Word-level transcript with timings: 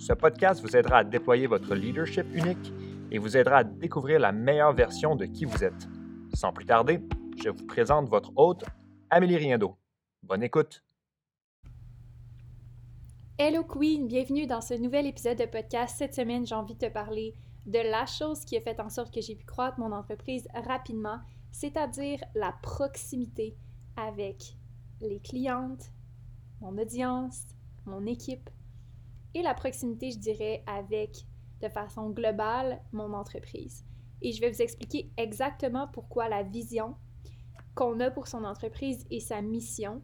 ce 0.00 0.14
podcast 0.14 0.62
vous 0.62 0.74
aidera 0.74 0.98
à 0.98 1.04
déployer 1.04 1.46
votre 1.46 1.74
leadership 1.74 2.24
unique 2.32 2.72
et 3.10 3.18
vous 3.18 3.36
aidera 3.36 3.58
à 3.58 3.64
découvrir 3.64 4.18
la 4.18 4.32
meilleure 4.32 4.72
version 4.72 5.14
de 5.14 5.26
qui 5.26 5.44
vous 5.44 5.62
êtes. 5.62 5.88
Sans 6.32 6.54
plus 6.54 6.64
tarder, 6.64 7.00
je 7.44 7.50
vous 7.50 7.66
présente 7.66 8.08
votre 8.08 8.32
hôte, 8.34 8.64
Amélie 9.10 9.36
Riendo. 9.36 9.76
Bonne 10.22 10.42
écoute! 10.42 10.82
Hello 13.36 13.62
Queen, 13.62 14.06
bienvenue 14.06 14.46
dans 14.46 14.62
ce 14.62 14.72
nouvel 14.72 15.06
épisode 15.06 15.36
de 15.36 15.44
podcast. 15.44 15.96
Cette 15.98 16.14
semaine, 16.14 16.46
j'ai 16.46 16.54
envie 16.54 16.74
de 16.74 16.86
te 16.86 16.90
parler 16.90 17.34
de 17.66 17.78
la 17.78 18.06
chose 18.06 18.46
qui 18.46 18.56
a 18.56 18.62
fait 18.62 18.80
en 18.80 18.88
sorte 18.88 19.12
que 19.12 19.20
j'ai 19.20 19.36
pu 19.36 19.44
croître 19.44 19.78
mon 19.78 19.92
entreprise 19.92 20.48
rapidement, 20.54 21.18
c'est-à-dire 21.52 22.20
la 22.34 22.54
proximité 22.62 23.54
avec 23.96 24.56
les 25.02 25.20
clientes, 25.20 25.92
mon 26.62 26.78
audience, 26.78 27.42
mon 27.84 28.06
équipe 28.06 28.48
et 29.34 29.42
la 29.42 29.54
proximité, 29.54 30.10
je 30.10 30.18
dirais, 30.18 30.62
avec 30.66 31.24
de 31.62 31.68
façon 31.68 32.10
globale 32.10 32.80
mon 32.92 33.12
entreprise. 33.12 33.84
Et 34.22 34.32
je 34.32 34.40
vais 34.40 34.50
vous 34.50 34.62
expliquer 34.62 35.10
exactement 35.16 35.88
pourquoi 35.88 36.28
la 36.28 36.42
vision 36.42 36.96
qu'on 37.74 38.00
a 38.00 38.10
pour 38.10 38.28
son 38.28 38.44
entreprise 38.44 39.06
et 39.10 39.20
sa 39.20 39.40
mission 39.40 40.02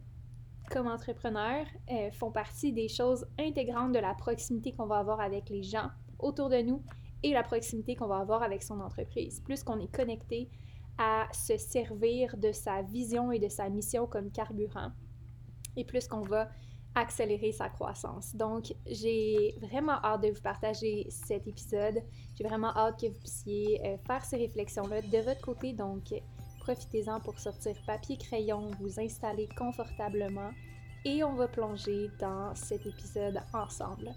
comme 0.71 0.87
entrepreneur 0.87 1.65
euh, 1.91 2.11
font 2.11 2.31
partie 2.31 2.73
des 2.73 2.87
choses 2.87 3.25
intégrantes 3.39 3.93
de 3.93 3.99
la 3.99 4.13
proximité 4.13 4.73
qu'on 4.73 4.87
va 4.87 4.97
avoir 4.97 5.21
avec 5.21 5.49
les 5.49 5.63
gens 5.63 5.89
autour 6.19 6.49
de 6.49 6.61
nous 6.61 6.83
et 7.23 7.33
la 7.33 7.43
proximité 7.43 7.95
qu'on 7.95 8.07
va 8.07 8.17
avoir 8.17 8.43
avec 8.43 8.63
son 8.63 8.79
entreprise. 8.79 9.41
Plus 9.41 9.63
qu'on 9.63 9.79
est 9.79 9.93
connecté 9.93 10.49
à 10.97 11.27
se 11.31 11.57
servir 11.57 12.37
de 12.37 12.51
sa 12.51 12.81
vision 12.81 13.31
et 13.31 13.39
de 13.39 13.49
sa 13.49 13.69
mission 13.69 14.07
comme 14.07 14.31
carburant, 14.31 14.91
et 15.75 15.85
plus 15.85 16.07
qu'on 16.07 16.21
va 16.21 16.49
accélérer 16.97 17.51
sa 17.51 17.69
croissance. 17.69 18.35
Donc, 18.35 18.73
j'ai 18.87 19.55
vraiment 19.61 20.03
hâte 20.03 20.23
de 20.23 20.29
vous 20.29 20.41
partager 20.41 21.05
cet 21.09 21.47
épisode. 21.47 22.01
J'ai 22.35 22.43
vraiment 22.43 22.75
hâte 22.75 22.99
que 22.99 23.07
vous 23.07 23.19
puissiez 23.19 23.79
euh, 23.85 23.97
faire 24.07 24.25
ces 24.25 24.37
réflexions-là 24.37 25.01
de 25.03 25.17
votre 25.19 25.41
côté. 25.41 25.73
Donc, 25.73 26.13
profitez-en 26.59 27.19
pour 27.19 27.39
sortir 27.39 27.75
papier 27.85 28.17
crayon, 28.17 28.71
vous 28.79 28.99
installer 28.99 29.47
confortablement 29.57 30.49
et 31.05 31.23
on 31.23 31.35
va 31.35 31.47
plonger 31.47 32.09
dans 32.19 32.53
cet 32.55 32.85
épisode 32.85 33.39
ensemble. 33.53 34.11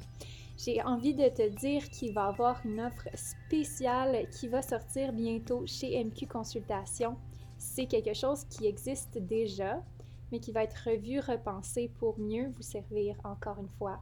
J'ai 0.56 0.82
envie 0.82 1.14
de 1.14 1.28
te 1.28 1.48
dire 1.48 1.88
qu'il 1.90 2.14
va 2.14 2.26
y 2.26 2.28
avoir 2.28 2.60
une 2.64 2.80
offre 2.80 3.08
spéciale 3.14 4.26
qui 4.30 4.48
va 4.48 4.62
sortir 4.62 5.12
bientôt 5.12 5.64
chez 5.66 6.02
MQ 6.02 6.26
Consultation. 6.26 7.16
C'est 7.58 7.86
quelque 7.86 8.14
chose 8.14 8.44
qui 8.44 8.66
existe 8.66 9.18
déjà, 9.18 9.82
mais 10.30 10.40
qui 10.40 10.52
va 10.52 10.64
être 10.64 10.88
revu, 10.88 11.20
repensé 11.20 11.92
pour 11.98 12.18
mieux 12.18 12.48
vous 12.48 12.62
servir 12.62 13.16
encore 13.24 13.58
une 13.58 13.68
fois. 13.78 14.00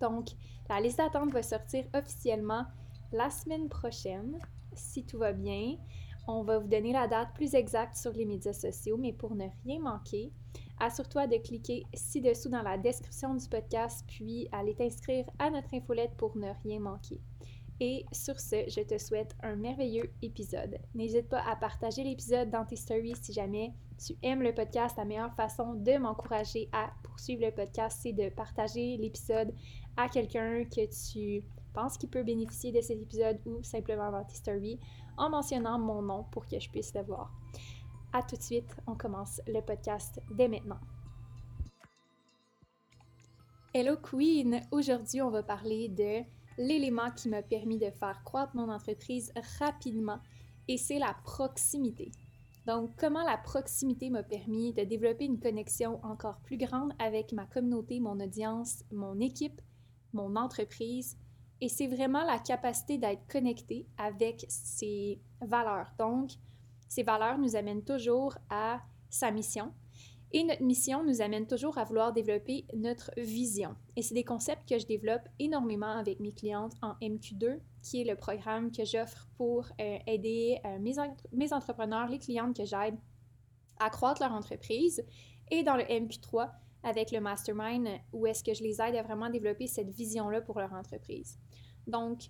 Donc, 0.00 0.28
la 0.68 0.80
liste 0.80 0.98
d'attente 0.98 1.32
va 1.32 1.42
sortir 1.42 1.84
officiellement 1.94 2.64
la 3.12 3.30
semaine 3.30 3.68
prochaine, 3.68 4.38
si 4.74 5.04
tout 5.04 5.18
va 5.18 5.32
bien. 5.32 5.76
On 6.26 6.42
va 6.42 6.58
vous 6.58 6.68
donner 6.68 6.92
la 6.92 7.06
date 7.06 7.34
plus 7.34 7.54
exacte 7.54 7.96
sur 7.96 8.12
les 8.12 8.24
médias 8.24 8.54
sociaux, 8.54 8.96
mais 8.96 9.12
pour 9.12 9.34
ne 9.34 9.46
rien 9.64 9.80
manquer, 9.80 10.32
assure-toi 10.80 11.26
de 11.26 11.36
cliquer 11.36 11.84
ci-dessous 11.94 12.48
dans 12.48 12.62
la 12.62 12.78
description 12.78 13.34
du 13.34 13.46
podcast, 13.48 14.04
puis 14.06 14.48
aller 14.52 14.74
t'inscrire 14.74 15.26
à 15.38 15.50
notre 15.50 15.74
infolette 15.74 16.16
pour 16.16 16.36
ne 16.36 16.50
rien 16.62 16.80
manquer. 16.80 17.20
Et 17.80 18.06
sur 18.12 18.38
ce, 18.38 18.64
je 18.68 18.82
te 18.82 18.98
souhaite 18.98 19.34
un 19.42 19.56
merveilleux 19.56 20.10
épisode. 20.22 20.78
N'hésite 20.94 21.28
pas 21.28 21.42
à 21.42 21.56
partager 21.56 22.04
l'épisode 22.04 22.50
dans 22.50 22.64
tes 22.64 22.76
stories 22.76 23.16
si 23.20 23.32
jamais 23.32 23.72
tu 23.98 24.14
aimes 24.22 24.42
le 24.42 24.54
podcast. 24.54 24.96
La 24.96 25.04
meilleure 25.04 25.34
façon 25.34 25.74
de 25.74 25.98
m'encourager 25.98 26.68
à 26.72 26.92
poursuivre 27.02 27.44
le 27.44 27.50
podcast, 27.50 27.98
c'est 28.02 28.12
de 28.12 28.28
partager 28.28 28.96
l'épisode 28.96 29.52
à 29.96 30.08
quelqu'un 30.08 30.64
que 30.64 30.86
tu 30.86 31.44
penses 31.72 31.98
qu'il 31.98 32.10
peut 32.10 32.22
bénéficier 32.22 32.70
de 32.70 32.80
cet 32.80 33.02
épisode 33.02 33.40
ou 33.44 33.62
simplement 33.64 34.12
dans 34.12 34.24
tes 34.24 34.36
stories 34.36 34.78
en 35.16 35.30
mentionnant 35.30 35.78
mon 35.78 36.02
nom 36.02 36.24
pour 36.30 36.46
que 36.46 36.58
je 36.60 36.70
puisse 36.70 36.94
le 36.94 37.02
voir. 37.02 37.32
À 38.12 38.22
tout 38.22 38.36
de 38.36 38.42
suite, 38.42 38.76
on 38.86 38.94
commence 38.94 39.40
le 39.48 39.60
podcast 39.60 40.20
dès 40.30 40.46
maintenant. 40.46 40.78
Hello 43.72 43.96
Queen! 43.96 44.60
Aujourd'hui, 44.70 45.20
on 45.20 45.30
va 45.30 45.42
parler 45.42 45.88
de 45.88 46.22
l'élément 46.58 47.10
qui 47.10 47.28
m'a 47.28 47.42
permis 47.42 47.78
de 47.78 47.90
faire 47.90 48.22
croître 48.24 48.54
mon 48.56 48.70
entreprise 48.70 49.32
rapidement 49.58 50.18
et 50.68 50.76
c'est 50.76 50.98
la 50.98 51.14
proximité. 51.24 52.12
Donc, 52.66 52.92
comment 52.98 53.22
la 53.24 53.36
proximité 53.36 54.08
m'a 54.08 54.22
permis 54.22 54.72
de 54.72 54.84
développer 54.84 55.26
une 55.26 55.38
connexion 55.38 56.02
encore 56.02 56.38
plus 56.40 56.56
grande 56.56 56.92
avec 56.98 57.32
ma 57.32 57.44
communauté, 57.44 58.00
mon 58.00 58.18
audience, 58.20 58.82
mon 58.90 59.20
équipe, 59.20 59.60
mon 60.14 60.34
entreprise. 60.36 61.18
Et 61.60 61.68
c'est 61.68 61.86
vraiment 61.86 62.24
la 62.24 62.38
capacité 62.38 62.96
d'être 62.96 63.26
connecté 63.28 63.86
avec 63.98 64.46
ses 64.48 65.20
valeurs. 65.42 65.92
Donc, 65.98 66.30
ces 66.88 67.02
valeurs 67.02 67.38
nous 67.38 67.54
amènent 67.54 67.84
toujours 67.84 68.36
à 68.48 68.80
sa 69.10 69.30
mission, 69.30 69.72
et 70.34 70.42
notre 70.42 70.64
mission 70.64 71.04
nous 71.04 71.22
amène 71.22 71.46
toujours 71.46 71.78
à 71.78 71.84
vouloir 71.84 72.12
développer 72.12 72.66
notre 72.74 73.12
vision. 73.16 73.76
Et 73.94 74.02
c'est 74.02 74.14
des 74.14 74.24
concepts 74.24 74.68
que 74.68 74.80
je 74.80 74.84
développe 74.84 75.22
énormément 75.38 75.96
avec 75.96 76.18
mes 76.18 76.32
clientes 76.32 76.72
en 76.82 76.94
MQ2, 76.94 77.60
qui 77.82 78.00
est 78.00 78.04
le 78.04 78.16
programme 78.16 78.72
que 78.72 78.84
j'offre 78.84 79.28
pour 79.36 79.68
euh, 79.80 79.98
aider 80.08 80.58
euh, 80.64 80.80
mes, 80.80 80.94
mes, 81.32 81.52
entrepreneurs, 81.52 82.08
les 82.08 82.18
clientes 82.18 82.56
que 82.56 82.64
j'aide 82.64 82.96
à 83.78 83.90
croître 83.90 84.22
leur 84.22 84.32
entreprise. 84.32 85.04
Et 85.52 85.62
dans 85.62 85.76
le 85.76 85.84
MQ3, 85.84 86.50
avec 86.82 87.12
le 87.12 87.20
mastermind, 87.20 87.88
où 88.12 88.26
est-ce 88.26 88.42
que 88.42 88.54
je 88.54 88.64
les 88.64 88.80
aide 88.80 88.96
à 88.96 89.02
vraiment 89.04 89.30
développer 89.30 89.68
cette 89.68 89.90
vision-là 89.90 90.40
pour 90.40 90.58
leur 90.58 90.72
entreprise. 90.72 91.38
Donc, 91.86 92.22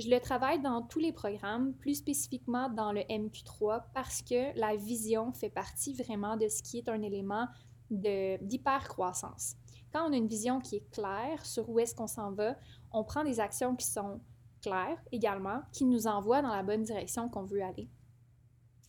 je 0.00 0.08
le 0.08 0.18
travaille 0.18 0.60
dans 0.60 0.82
tous 0.82 0.98
les 0.98 1.12
programmes, 1.12 1.74
plus 1.74 1.96
spécifiquement 1.96 2.68
dans 2.70 2.92
le 2.92 3.02
MQ3, 3.02 3.84
parce 3.94 4.22
que 4.22 4.58
la 4.58 4.74
vision 4.76 5.32
fait 5.32 5.50
partie 5.50 5.94
vraiment 5.94 6.36
de 6.36 6.48
ce 6.48 6.62
qui 6.62 6.78
est 6.78 6.88
un 6.88 7.02
élément 7.02 7.46
d'hyper-croissance. 7.90 9.56
Quand 9.92 10.08
on 10.08 10.12
a 10.12 10.16
une 10.16 10.28
vision 10.28 10.60
qui 10.60 10.76
est 10.76 10.90
claire 10.90 11.44
sur 11.44 11.68
où 11.68 11.78
est-ce 11.78 11.94
qu'on 11.94 12.06
s'en 12.06 12.32
va, 12.32 12.56
on 12.92 13.04
prend 13.04 13.24
des 13.24 13.40
actions 13.40 13.76
qui 13.76 13.86
sont 13.86 14.20
claires 14.62 15.02
également, 15.12 15.62
qui 15.72 15.84
nous 15.84 16.06
envoient 16.06 16.42
dans 16.42 16.54
la 16.54 16.62
bonne 16.62 16.82
direction 16.82 17.28
qu'on 17.28 17.44
veut 17.44 17.62
aller. 17.62 17.88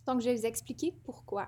Donc, 0.05 0.21
je 0.21 0.29
vais 0.29 0.35
vous 0.35 0.45
expliquer 0.45 0.93
pourquoi. 1.03 1.47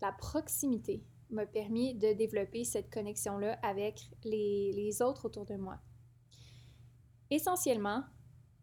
La 0.00 0.12
proximité 0.12 1.04
m'a 1.30 1.46
permis 1.46 1.94
de 1.94 2.12
développer 2.12 2.64
cette 2.64 2.92
connexion-là 2.92 3.58
avec 3.62 4.00
les, 4.22 4.72
les 4.72 5.02
autres 5.02 5.26
autour 5.26 5.44
de 5.44 5.56
moi. 5.56 5.78
Essentiellement, 7.30 8.04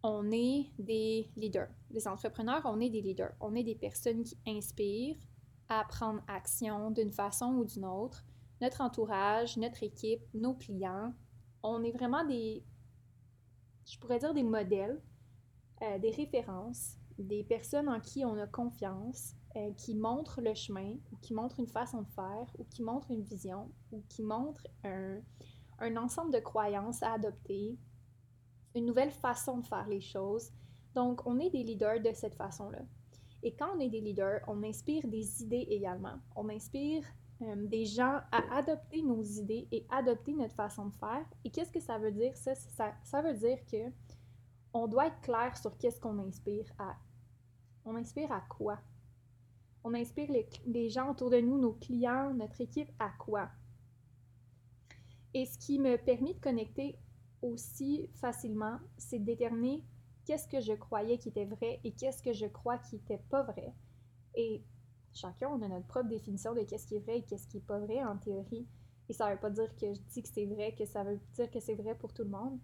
on 0.04 0.32
est 0.32 0.72
des 0.80 1.30
leaders. 1.36 1.70
Les 1.92 2.08
entrepreneurs, 2.08 2.62
on 2.66 2.80
est 2.80 2.90
des 2.90 3.02
leaders. 3.02 3.34
On 3.40 3.56
est 3.56 3.64
des 3.64 3.76
personnes 3.76 4.24
qui 4.24 4.38
inspirent 4.48 5.18
à 5.70 5.84
prendre 5.86 6.22
action 6.28 6.92
d'une 6.92 7.12
façon 7.12 7.54
ou 7.54 7.66
d'une 7.66 7.86
autre. 7.86 8.26
Notre 8.62 8.82
entourage, 8.82 9.58
notre 9.58 9.84
équipe, 9.84 10.22
nos 10.34 10.54
clients, 10.54 11.14
on 11.64 11.84
est 11.84 11.92
vraiment 11.92 12.26
des, 12.26 12.64
je 13.86 13.98
pourrais 14.00 14.20
dire 14.20 14.34
des 14.34 14.44
modèles, 14.44 15.02
euh, 15.82 16.00
des 16.00 16.12
références, 16.12 16.98
des 17.18 17.44
personnes 17.44 17.90
en 17.90 18.00
qui 18.00 18.26
on 18.26 18.38
a 18.38 18.48
confiance, 18.48 19.36
euh, 19.56 19.72
qui 19.74 19.96
montrent 19.96 20.42
le 20.42 20.54
chemin, 20.54 20.96
ou 21.12 21.18
qui 21.18 21.34
montrent 21.34 21.60
une 21.60 21.68
façon 21.68 22.02
de 22.02 22.10
faire, 22.10 22.48
ou 22.58 22.64
qui 22.66 22.84
montrent 22.84 23.12
une 23.12 23.24
vision, 23.24 23.72
ou 23.92 24.04
qui 24.10 24.24
montrent 24.24 24.68
un 24.84 25.98
ensemble 25.98 26.34
de 26.34 26.40
croyances 26.40 27.04
à 27.04 27.14
adopter, 27.14 27.78
une 28.76 28.86
nouvelle 28.86 29.12
façon 29.12 29.58
de 29.58 29.66
faire 29.66 29.88
les 29.88 30.02
choses. 30.02 30.52
Donc, 30.94 31.22
on 31.26 31.40
est 31.40 31.50
des 31.50 31.64
leaders 31.64 32.02
de 32.02 32.12
cette 32.14 32.36
façon-là. 32.36 32.82
Et 33.44 33.54
quand 33.56 33.76
on 33.76 33.80
est 33.80 33.90
des 33.90 34.02
leaders, 34.02 34.42
on 34.48 34.64
inspire 34.64 35.08
des 35.08 35.44
idées 35.44 35.68
également. 35.70 36.20
On 36.36 36.50
inspire 36.50 37.04
euh, 37.42 37.56
des 37.68 37.86
gens 37.86 38.20
à 38.32 38.58
adopter 38.58 39.02
nos 39.02 39.24
idées 39.24 39.68
et 39.72 39.86
adopter 39.90 40.34
notre 40.34 40.54
façon 40.54 40.88
de 40.88 40.94
faire. 40.94 41.26
Et 41.44 41.50
qu'est-ce 41.50 41.72
que 41.72 41.80
ça 41.80 41.98
veut 41.98 42.12
dire? 42.12 42.36
Ça, 42.38 42.54
ça, 42.56 43.22
veut 43.22 43.34
dire 43.34 43.58
que 43.66 43.92
on 44.74 44.88
doit 44.88 45.08
être 45.08 45.22
clair 45.22 45.58
sur 45.58 45.76
qu'est-ce 45.78 46.00
qu'on 46.00 46.20
inspire 46.20 46.66
à. 46.78 46.96
On 47.84 47.96
inspire 47.96 48.32
à 48.32 48.42
quoi? 48.42 48.80
On 49.84 49.96
inspire 49.96 50.32
les, 50.32 50.48
les 50.68 50.90
gens 50.90 51.10
autour 51.10 51.32
de 51.32 51.40
nous, 51.40 51.58
nos 51.58 51.74
clients, 51.74 52.32
notre 52.34 52.62
équipe 52.62 52.92
à 53.00 53.10
quoi? 53.10 53.50
Et 55.34 55.46
ce 55.46 55.58
qui 55.58 55.80
me 55.80 55.98
permet 55.98 56.34
de 56.34 56.40
connecter 56.40 57.00
aussi 57.42 58.10
facilement, 58.16 58.80
c'est 58.98 59.20
de 59.20 59.26
déterminer 59.26 59.84
qu'est-ce 60.26 60.48
que 60.48 60.62
je 60.62 60.74
croyais 60.74 61.18
qui 61.18 61.30
était 61.30 61.46
vrai 61.46 61.80
et 61.84 61.92
qu'est-ce 61.92 62.22
que 62.22 62.34
je 62.34 62.46
crois 62.46 62.78
qui 62.78 62.96
n'était 62.96 63.24
pas 63.30 63.44
vrai. 63.44 63.74
Et 64.36 64.64
chacun, 65.14 65.50
on 65.50 65.62
a 65.62 65.68
notre 65.68 65.88
propre 65.88 66.10
définition 66.10 66.54
de 66.54 66.62
qu'est-ce 66.62 66.88
qui 66.88 66.96
est 66.96 67.00
vrai 67.00 67.20
et 67.20 67.24
qu'est-ce 67.24 67.48
qui 67.48 67.58
n'est 67.58 67.64
pas 67.64 67.80
vrai 67.80 68.04
en 68.04 68.18
théorie. 68.18 68.68
Et 69.10 69.14
ça 69.14 69.28
ne 69.28 69.34
veut 69.34 69.40
pas 69.40 69.50
dire 69.50 69.76
que 69.76 69.94
je 69.94 70.00
dis 70.14 70.24
que 70.24 70.30
c'est 70.30 70.46
vrai, 70.46 70.74
que 70.74 70.86
ça 70.86 71.04
veut 71.04 71.20
dire 71.34 71.52
que 71.52 71.60
c'est 71.60 71.76
vrai 71.76 71.96
pour 71.96 72.14
tout 72.14 72.24
le 72.24 72.30
monde. 72.30 72.60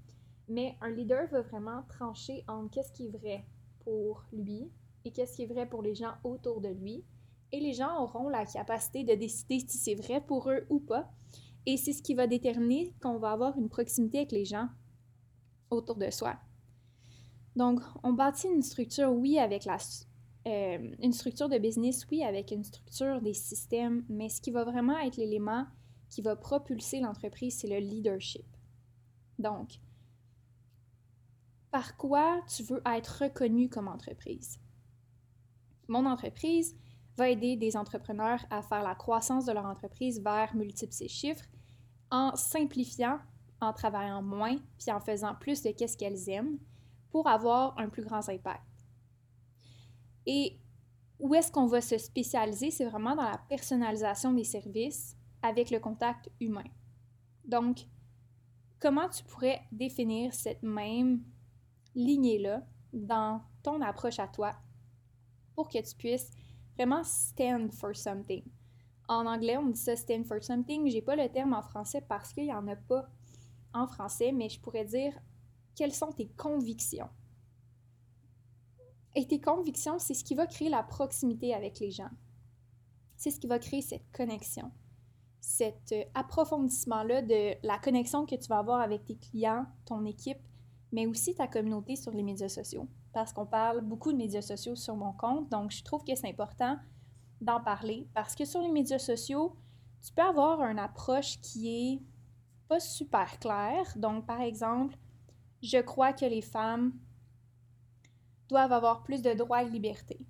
Mais 0.48 0.78
un 0.80 0.90
leader 0.90 1.28
va 1.30 1.42
vraiment 1.42 1.84
trancher 1.90 2.44
entre 2.48 2.72
qu'est-ce 2.72 2.94
qui 2.94 3.08
est 3.08 3.18
vrai 3.18 3.46
pour 3.84 4.24
lui 4.32 4.72
et 5.04 5.12
qu'est-ce 5.12 5.36
qui 5.36 5.44
est 5.44 5.48
vrai 5.54 5.68
pour 5.68 5.82
les 5.82 5.96
gens 5.96 6.14
autour 6.24 6.62
de 6.62 6.70
lui. 6.70 7.04
Et 7.52 7.60
les 7.60 7.74
gens 7.74 8.02
auront 8.02 8.30
la 8.30 8.46
capacité 8.46 9.04
de 9.04 9.14
décider 9.14 9.60
si 9.60 9.78
c'est 9.78 9.96
vrai 9.96 10.22
pour 10.22 10.50
eux 10.50 10.66
ou 10.70 10.80
pas. 10.80 11.12
Et 11.68 11.76
c'est 11.76 11.92
ce 11.92 12.02
qui 12.02 12.14
va 12.14 12.28
déterminer 12.28 12.96
qu'on 13.02 13.18
va 13.18 13.34
avoir 13.34 13.58
une 13.58 13.68
proximité 13.68 14.20
avec 14.20 14.32
les 14.32 14.46
gens 14.46 14.70
autour 15.70 15.98
de 15.98 16.10
soi. 16.10 16.38
Donc, 17.58 17.82
on 18.04 18.14
bâtit 18.14 18.48
une 18.48 18.62
structure, 18.62 19.12
oui, 19.12 19.38
avec 19.38 19.66
la, 19.66 19.78
euh, 20.48 20.96
une 21.02 21.12
structure 21.12 21.50
de 21.50 21.58
business, 21.58 22.08
oui, 22.10 22.24
avec 22.24 22.52
une 22.52 22.64
structure 22.64 23.22
des 23.22 23.34
systèmes, 23.34 24.06
mais 24.08 24.30
ce 24.30 24.40
qui 24.40 24.50
va 24.50 24.64
vraiment 24.64 24.98
être 25.00 25.18
l'élément 25.18 25.66
qui 26.10 26.22
va 26.22 26.38
propulser 26.38 27.02
l'entreprise, 27.02 27.58
c'est 27.58 27.68
le 27.68 27.80
leadership. 27.80 28.46
Donc, 29.38 29.82
par 31.70 31.98
quoi 31.98 32.42
tu 32.48 32.64
veux 32.64 32.82
être 32.86 33.24
reconnu 33.24 33.68
comme 33.68 33.90
entreprise? 33.90 34.58
Mon 35.90 36.06
entreprise 36.06 36.78
va 37.18 37.30
aider 37.30 37.58
des 37.58 37.76
entrepreneurs 37.76 38.46
à 38.52 38.62
faire 38.62 38.84
la 38.84 38.96
croissance 38.96 39.46
de 39.46 39.52
leur 39.52 39.66
entreprise 39.66 40.22
vers 40.22 40.56
multiples 40.56 41.10
chiffres 41.10 41.44
en 42.12 42.36
simplifiant, 42.36 43.20
en 43.62 43.74
travaillant 43.74 44.22
moins, 44.22 44.58
puis 44.78 44.92
en 44.92 45.00
faisant 45.00 45.36
plus 45.36 45.62
de 45.64 45.72
qu'est-ce 45.72 45.98
qu'elles 45.98 46.30
aiment 46.30 46.58
pour 47.10 47.28
avoir 47.28 47.78
un 47.80 47.90
plus 47.90 48.04
grand 48.04 48.28
impact. 48.30 48.64
Et 50.26 50.60
où 51.20 51.34
est-ce 51.34 51.52
qu'on 51.52 51.66
va 51.66 51.82
se 51.82 51.98
spécialiser? 51.98 52.70
C'est 52.70 52.86
vraiment 52.86 53.16
dans 53.16 53.24
la 53.24 53.40
personnalisation 53.50 54.34
des 54.34 54.44
services 54.44 55.16
avec 55.42 55.72
le 55.72 55.80
contact 55.80 56.30
humain. 56.40 56.68
Donc, 57.46 57.88
comment 58.80 59.10
tu 59.10 59.24
pourrais 59.24 59.62
définir 59.72 60.34
cette 60.34 60.62
même 60.62 61.24
lignée-là 61.96 62.62
dans 62.94 63.42
ton 63.64 63.82
approche 63.82 64.20
à 64.20 64.28
toi 64.28 64.54
pour 65.56 65.70
que 65.70 65.80
tu 65.80 65.96
puisses 65.96 66.30
vraiment 66.76 67.04
stand 67.04 67.74
for 67.74 67.96
something? 67.96 68.44
En 69.08 69.26
anglais, 69.26 69.58
on 69.58 69.68
dit 69.68 69.80
ça 69.80 69.96
stand 69.96 70.26
for 70.26 70.44
something. 70.44 70.90
J'ai 70.90 71.02
pas 71.02 71.16
le 71.16 71.30
terme 71.30 71.54
en 71.54 71.62
français 71.62 72.02
parce 72.02 72.34
qu'il 72.34 72.46
n'y 72.46 72.54
en 72.54 72.68
a 72.68 72.76
pas 72.76 73.08
en 73.74 73.88
français, 73.88 74.32
mais 74.32 74.50
je 74.50 74.60
pourrais 74.60 74.86
dire 74.86 75.14
quelles 75.76 75.94
sont 75.94 76.12
tes 76.12 76.28
convictions? 76.28 77.10
Et 79.16 79.26
tes 79.28 79.40
convictions, 79.40 80.00
c'est 80.00 80.14
ce 80.14 80.24
qui 80.24 80.36
va 80.36 80.46
créer 80.46 80.70
la 80.70 80.84
proximité 80.84 81.54
avec 81.54 81.80
les 81.80 81.92
gens. 81.92 82.10
C'est 83.16 83.32
ce 83.32 83.40
qui 83.40 83.48
va 83.48 83.60
créer 83.60 83.82
cette 83.82 84.12
connexion, 84.12 84.72
cet 85.40 85.92
euh, 85.92 86.04
approfondissement-là 86.14 87.24
de 87.24 87.56
la 87.66 87.80
connexion 87.80 88.26
que 88.26 88.36
tu 88.36 88.48
vas 88.48 88.60
avoir 88.60 88.80
avec 88.80 89.06
tes 89.06 89.16
clients, 89.18 89.66
ton 89.86 90.06
équipe, 90.06 90.38
mais 90.92 91.08
aussi 91.08 91.34
ta 91.34 91.48
communauté 91.48 91.96
sur 91.96 92.12
les 92.12 92.22
médias 92.22 92.50
sociaux. 92.50 92.88
Parce 93.14 93.34
qu'on 93.34 93.48
parle 93.48 93.82
beaucoup 93.82 94.12
de 94.12 94.18
médias 94.18 94.44
sociaux 94.44 94.76
sur 94.76 94.96
mon 94.96 95.14
compte, 95.14 95.50
donc 95.50 95.72
je 95.72 95.84
trouve 95.84 96.04
que 96.04 96.14
c'est 96.14 96.30
important 96.30 96.78
d'en 97.42 97.62
parler 97.62 98.08
parce 98.14 98.36
que 98.36 98.46
sur 98.46 98.62
les 98.62 98.72
médias 98.72 99.00
sociaux, 99.00 99.56
tu 100.06 100.14
peux 100.14 100.22
avoir 100.22 100.62
une 100.64 100.80
approche 100.80 101.40
qui 101.42 101.70
est 101.70 102.02
pas 102.68 102.80
super 102.80 103.40
claire. 103.40 103.86
Donc, 103.96 104.26
par 104.26 104.42
exemple, 104.42 104.98
je 105.62 105.80
crois 105.80 106.14
que 106.14 106.26
les 106.26 106.42
femmes 106.42 106.94
doivent 108.50 108.74
avoir 108.74 109.04
plus 109.04 109.22
de 109.22 109.34
droits 109.34 109.64
et 109.64 109.70
libertés. 109.70 110.26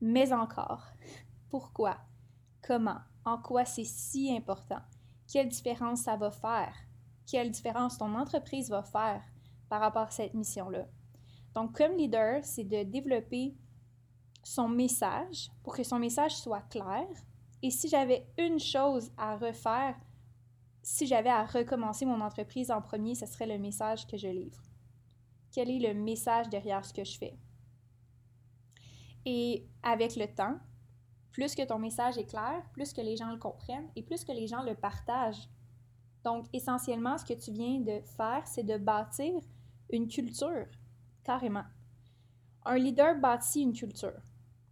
Mais 0.00 0.32
encore, 0.32 0.84
pourquoi? 1.50 1.98
Comment? 2.62 2.98
En 3.24 3.38
quoi 3.38 3.64
c'est 3.64 3.84
si 3.84 4.34
important? 4.34 4.80
Quelle 5.30 5.48
différence 5.48 6.02
ça 6.02 6.16
va 6.16 6.30
faire? 6.30 6.74
Quelle 7.26 7.50
différence 7.50 7.98
ton 7.98 8.14
entreprise 8.14 8.70
va 8.70 8.82
faire 8.82 9.22
par 9.68 9.80
rapport 9.80 10.02
à 10.02 10.10
cette 10.10 10.34
mission-là? 10.34 10.86
Donc, 11.54 11.76
comme 11.76 11.96
leader, 11.96 12.44
c'est 12.44 12.64
de 12.64 12.82
développer 12.82 13.54
son 14.42 14.68
message 14.68 15.50
pour 15.62 15.76
que 15.76 15.82
son 15.82 15.98
message 15.98 16.36
soit 16.36 16.62
clair. 16.62 17.06
Et 17.62 17.70
si 17.70 17.88
j'avais 17.88 18.26
une 18.38 18.58
chose 18.58 19.10
à 19.16 19.36
refaire, 19.36 19.96
si 20.82 21.06
j'avais 21.06 21.30
à 21.30 21.44
recommencer 21.44 22.06
mon 22.06 22.20
entreprise 22.20 22.70
en 22.70 22.80
premier, 22.80 23.14
ce 23.14 23.26
serait 23.26 23.46
le 23.46 23.58
message 23.58 24.06
que 24.06 24.16
je 24.16 24.28
livre. 24.28 24.62
Quel 25.52 25.70
est 25.70 25.78
le 25.78 25.94
message 25.94 26.48
derrière 26.48 26.84
ce 26.84 26.92
que 26.92 27.04
je 27.04 27.18
fais? 27.18 27.38
Et 29.26 29.68
avec 29.82 30.16
le 30.16 30.26
temps, 30.26 30.58
plus 31.32 31.54
que 31.54 31.66
ton 31.66 31.78
message 31.78 32.16
est 32.16 32.26
clair, 32.26 32.62
plus 32.72 32.92
que 32.92 33.00
les 33.00 33.16
gens 33.16 33.30
le 33.30 33.38
comprennent 33.38 33.90
et 33.94 34.02
plus 34.02 34.24
que 34.24 34.32
les 34.32 34.46
gens 34.46 34.62
le 34.62 34.74
partagent. 34.74 35.48
Donc, 36.24 36.46
essentiellement, 36.52 37.18
ce 37.18 37.24
que 37.24 37.34
tu 37.34 37.52
viens 37.52 37.80
de 37.80 38.00
faire, 38.16 38.42
c'est 38.46 38.62
de 38.62 38.78
bâtir 38.78 39.40
une 39.90 40.08
culture, 40.08 40.66
carrément. 41.24 41.64
Un 42.64 42.76
leader 42.76 43.18
bâtit 43.18 43.62
une 43.62 43.72
culture 43.72 44.20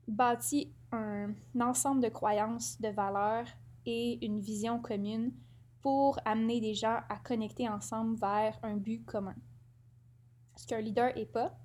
bâtit 0.08 0.72
un 0.90 1.34
ensemble 1.60 2.02
de 2.02 2.08
croyances, 2.08 2.80
de 2.80 2.88
valeurs 2.88 3.46
et 3.86 4.24
une 4.24 4.40
vision 4.40 4.80
commune 4.80 5.32
pour 5.80 6.18
amener 6.24 6.60
des 6.60 6.74
gens 6.74 7.00
à 7.08 7.16
connecter 7.18 7.68
ensemble 7.68 8.18
vers 8.18 8.58
un 8.62 8.76
but 8.76 9.04
commun. 9.04 9.36
Ce 10.56 10.66
qu'un 10.66 10.80
leader 10.80 11.14
n'est 11.14 11.26
pas, 11.26 11.56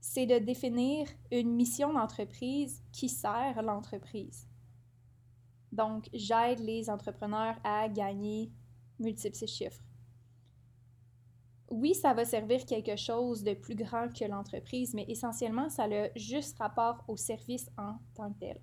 c'est 0.00 0.26
de 0.26 0.38
définir 0.38 1.06
une 1.30 1.54
mission 1.54 1.92
d'entreprise 1.92 2.82
qui 2.92 3.08
sert 3.08 3.62
l'entreprise. 3.62 4.46
Donc, 5.72 6.08
j'aide 6.12 6.60
les 6.60 6.90
entrepreneurs 6.90 7.56
à 7.64 7.88
gagner 7.88 8.52
multiples 8.98 9.46
chiffres 9.46 9.82
oui, 11.70 11.94
ça 11.94 12.12
va 12.12 12.24
servir 12.24 12.66
quelque 12.66 12.96
chose 12.96 13.44
de 13.44 13.54
plus 13.54 13.76
grand 13.76 14.12
que 14.12 14.24
l'entreprise, 14.24 14.92
mais 14.92 15.04
essentiellement, 15.08 15.68
ça 15.68 15.84
a 15.84 16.08
juste 16.16 16.58
rapport 16.58 17.04
au 17.06 17.16
service 17.16 17.70
en 17.78 17.94
tant 18.14 18.32
que 18.32 18.40
tel. 18.40 18.60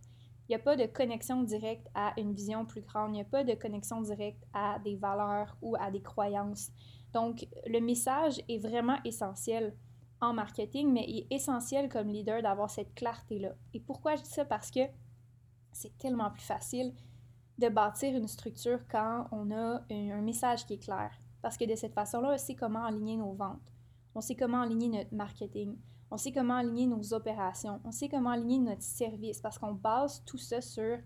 Il 0.47 0.51
n'y 0.51 0.55
a 0.55 0.59
pas 0.59 0.75
de 0.75 0.85
connexion 0.85 1.43
directe 1.43 1.87
à 1.93 2.13
une 2.17 2.33
vision 2.33 2.65
plus 2.65 2.81
grande, 2.81 3.11
il 3.11 3.13
n'y 3.15 3.21
a 3.21 3.25
pas 3.25 3.43
de 3.43 3.53
connexion 3.53 4.01
directe 4.01 4.43
à 4.53 4.79
des 4.79 4.95
valeurs 4.95 5.57
ou 5.61 5.75
à 5.79 5.89
des 5.89 6.01
croyances. 6.01 6.69
Donc, 7.13 7.47
le 7.65 7.79
message 7.79 8.41
est 8.49 8.59
vraiment 8.59 8.97
essentiel 9.05 9.73
en 10.19 10.33
marketing, 10.33 10.91
mais 10.91 11.05
il 11.07 11.19
est 11.19 11.35
essentiel 11.35 11.89
comme 11.89 12.09
leader 12.09 12.41
d'avoir 12.41 12.69
cette 12.69 12.93
clarté-là. 12.93 13.53
Et 13.73 13.79
pourquoi 13.79 14.15
je 14.15 14.23
dis 14.23 14.29
ça? 14.29 14.45
Parce 14.45 14.69
que 14.69 14.81
c'est 15.71 15.97
tellement 15.97 16.31
plus 16.31 16.43
facile 16.43 16.93
de 17.57 17.69
bâtir 17.69 18.15
une 18.15 18.27
structure 18.27 18.79
quand 18.89 19.27
on 19.31 19.51
a 19.51 19.81
un 19.89 20.21
message 20.21 20.65
qui 20.65 20.73
est 20.73 20.83
clair 20.83 21.11
parce 21.47 21.55
que 21.55 21.63
de 21.63 21.75
cette 21.75 21.93
façon-là, 21.93 22.33
on 22.33 22.37
sait 22.37 22.55
comment 22.55 22.83
aligner 22.83 23.15
nos 23.15 23.31
ventes. 23.31 23.73
On 24.13 24.19
sait 24.19 24.35
comment 24.35 24.59
aligner 24.59 24.89
notre 24.89 25.15
marketing. 25.15 25.77
On 26.11 26.17
sait 26.17 26.33
comment 26.33 26.55
aligner 26.55 26.87
nos 26.87 27.13
opérations. 27.13 27.79
On 27.85 27.91
sait 27.91 28.09
comment 28.09 28.31
aligner 28.31 28.59
notre 28.59 28.81
service 28.81 29.39
parce 29.39 29.57
qu'on 29.57 29.71
base 29.71 30.21
tout 30.25 30.37
ça 30.37 30.59
sur 30.59 30.97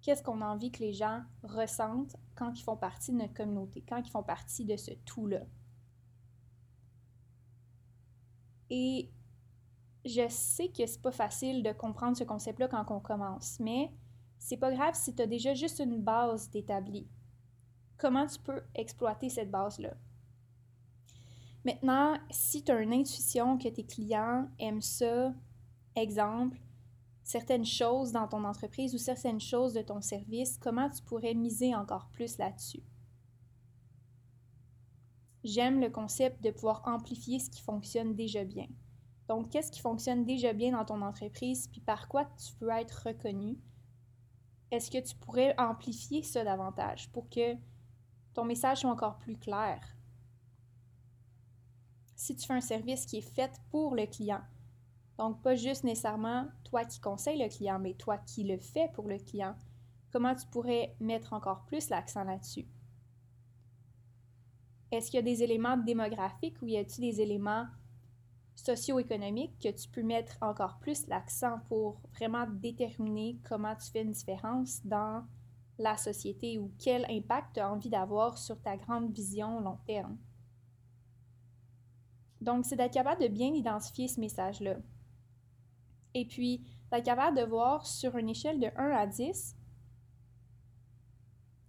qu'est-ce 0.00 0.22
qu'on 0.22 0.40
a 0.40 0.46
envie 0.46 0.72
que 0.72 0.78
les 0.78 0.94
gens 0.94 1.20
ressentent 1.42 2.16
quand 2.34 2.58
ils 2.58 2.62
font 2.62 2.78
partie 2.78 3.12
de 3.12 3.18
notre 3.18 3.34
communauté, 3.34 3.84
quand 3.86 3.98
ils 3.98 4.10
font 4.10 4.22
partie 4.22 4.64
de 4.64 4.74
ce 4.78 4.92
tout-là. 5.04 5.42
Et 8.70 9.10
je 10.06 10.26
sais 10.30 10.68
que 10.68 10.86
c'est 10.86 11.02
pas 11.02 11.12
facile 11.12 11.62
de 11.62 11.72
comprendre 11.72 12.16
ce 12.16 12.24
concept-là 12.24 12.68
quand 12.68 12.86
on 12.88 13.00
commence, 13.00 13.60
mais 13.60 13.92
c'est 14.38 14.56
pas 14.56 14.72
grave 14.72 14.94
si 14.94 15.14
tu 15.14 15.20
as 15.20 15.26
déjà 15.26 15.52
juste 15.52 15.80
une 15.80 16.00
base 16.00 16.48
d'établi 16.48 17.06
comment 17.98 18.26
tu 18.26 18.38
peux 18.40 18.62
exploiter 18.74 19.28
cette 19.28 19.50
base-là. 19.50 19.94
Maintenant, 21.64 22.18
si 22.30 22.62
tu 22.62 22.72
as 22.72 22.80
une 22.80 22.92
intuition 22.92 23.56
que 23.56 23.68
tes 23.68 23.84
clients 23.84 24.48
aiment 24.58 24.82
ça, 24.82 25.32
exemple, 25.96 26.58
certaines 27.22 27.64
choses 27.64 28.12
dans 28.12 28.28
ton 28.28 28.44
entreprise 28.44 28.94
ou 28.94 28.98
certaines 28.98 29.40
choses 29.40 29.72
de 29.72 29.80
ton 29.80 30.02
service, 30.02 30.58
comment 30.58 30.90
tu 30.90 31.02
pourrais 31.02 31.34
miser 31.34 31.74
encore 31.74 32.08
plus 32.10 32.36
là-dessus? 32.36 32.82
J'aime 35.42 35.80
le 35.80 35.90
concept 35.90 36.42
de 36.42 36.50
pouvoir 36.50 36.82
amplifier 36.86 37.38
ce 37.38 37.50
qui 37.50 37.62
fonctionne 37.62 38.14
déjà 38.14 38.44
bien. 38.44 38.66
Donc, 39.28 39.50
qu'est-ce 39.50 39.72
qui 39.72 39.80
fonctionne 39.80 40.24
déjà 40.24 40.52
bien 40.52 40.72
dans 40.72 40.84
ton 40.84 41.00
entreprise, 41.00 41.68
puis 41.68 41.80
par 41.80 42.08
quoi 42.08 42.26
tu 42.36 42.54
peux 42.54 42.70
être 42.70 43.06
reconnu? 43.06 43.58
Est-ce 44.70 44.90
que 44.90 44.98
tu 44.98 45.14
pourrais 45.16 45.54
amplifier 45.58 46.22
ça 46.22 46.44
davantage 46.44 47.10
pour 47.10 47.28
que 47.30 47.54
ton 48.34 48.44
message 48.44 48.80
soit 48.80 48.90
encore 48.90 49.18
plus 49.18 49.36
clair. 49.36 49.80
Si 52.16 52.34
tu 52.34 52.46
fais 52.46 52.54
un 52.54 52.60
service 52.60 53.06
qui 53.06 53.18
est 53.18 53.34
fait 53.34 53.52
pour 53.70 53.94
le 53.94 54.06
client, 54.06 54.42
donc 55.18 55.40
pas 55.42 55.54
juste 55.54 55.84
nécessairement 55.84 56.48
toi 56.64 56.84
qui 56.84 57.00
conseilles 57.00 57.42
le 57.42 57.48
client, 57.48 57.78
mais 57.78 57.94
toi 57.94 58.18
qui 58.18 58.44
le 58.44 58.58
fais 58.58 58.88
pour 58.94 59.08
le 59.08 59.18
client, 59.18 59.56
comment 60.12 60.34
tu 60.34 60.46
pourrais 60.46 60.96
mettre 61.00 61.32
encore 61.32 61.64
plus 61.64 61.88
l'accent 61.88 62.24
là-dessus? 62.24 62.66
Est-ce 64.90 65.10
qu'il 65.10 65.16
y 65.16 65.18
a 65.18 65.22
des 65.22 65.42
éléments 65.42 65.76
démographiques 65.76 66.60
ou 66.62 66.66
y 66.66 66.76
a-t-il 66.76 67.10
des 67.10 67.20
éléments 67.20 67.66
socio-économiques 68.54 69.58
que 69.60 69.70
tu 69.70 69.88
peux 69.88 70.02
mettre 70.02 70.36
encore 70.40 70.78
plus 70.78 71.06
l'accent 71.08 71.58
pour 71.68 72.00
vraiment 72.14 72.46
déterminer 72.48 73.38
comment 73.48 73.74
tu 73.74 73.90
fais 73.90 74.02
une 74.02 74.12
différence 74.12 74.84
dans 74.84 75.24
la 75.78 75.96
société 75.96 76.58
ou 76.58 76.72
quel 76.78 77.04
impact 77.10 77.54
tu 77.54 77.60
as 77.60 77.70
envie 77.70 77.90
d'avoir 77.90 78.38
sur 78.38 78.60
ta 78.60 78.76
grande 78.76 79.12
vision 79.12 79.60
long 79.60 79.78
terme. 79.86 80.16
Donc, 82.40 82.64
c'est 82.64 82.76
d'être 82.76 82.92
capable 82.92 83.22
de 83.22 83.28
bien 83.28 83.54
identifier 83.54 84.06
ce 84.06 84.20
message-là. 84.20 84.76
Et 86.12 86.26
puis, 86.26 86.64
d'être 86.90 87.04
capable 87.04 87.36
de 87.36 87.44
voir 87.44 87.86
sur 87.86 88.16
une 88.16 88.28
échelle 88.28 88.60
de 88.60 88.68
1 88.76 88.90
à 88.90 89.06
10 89.06 89.56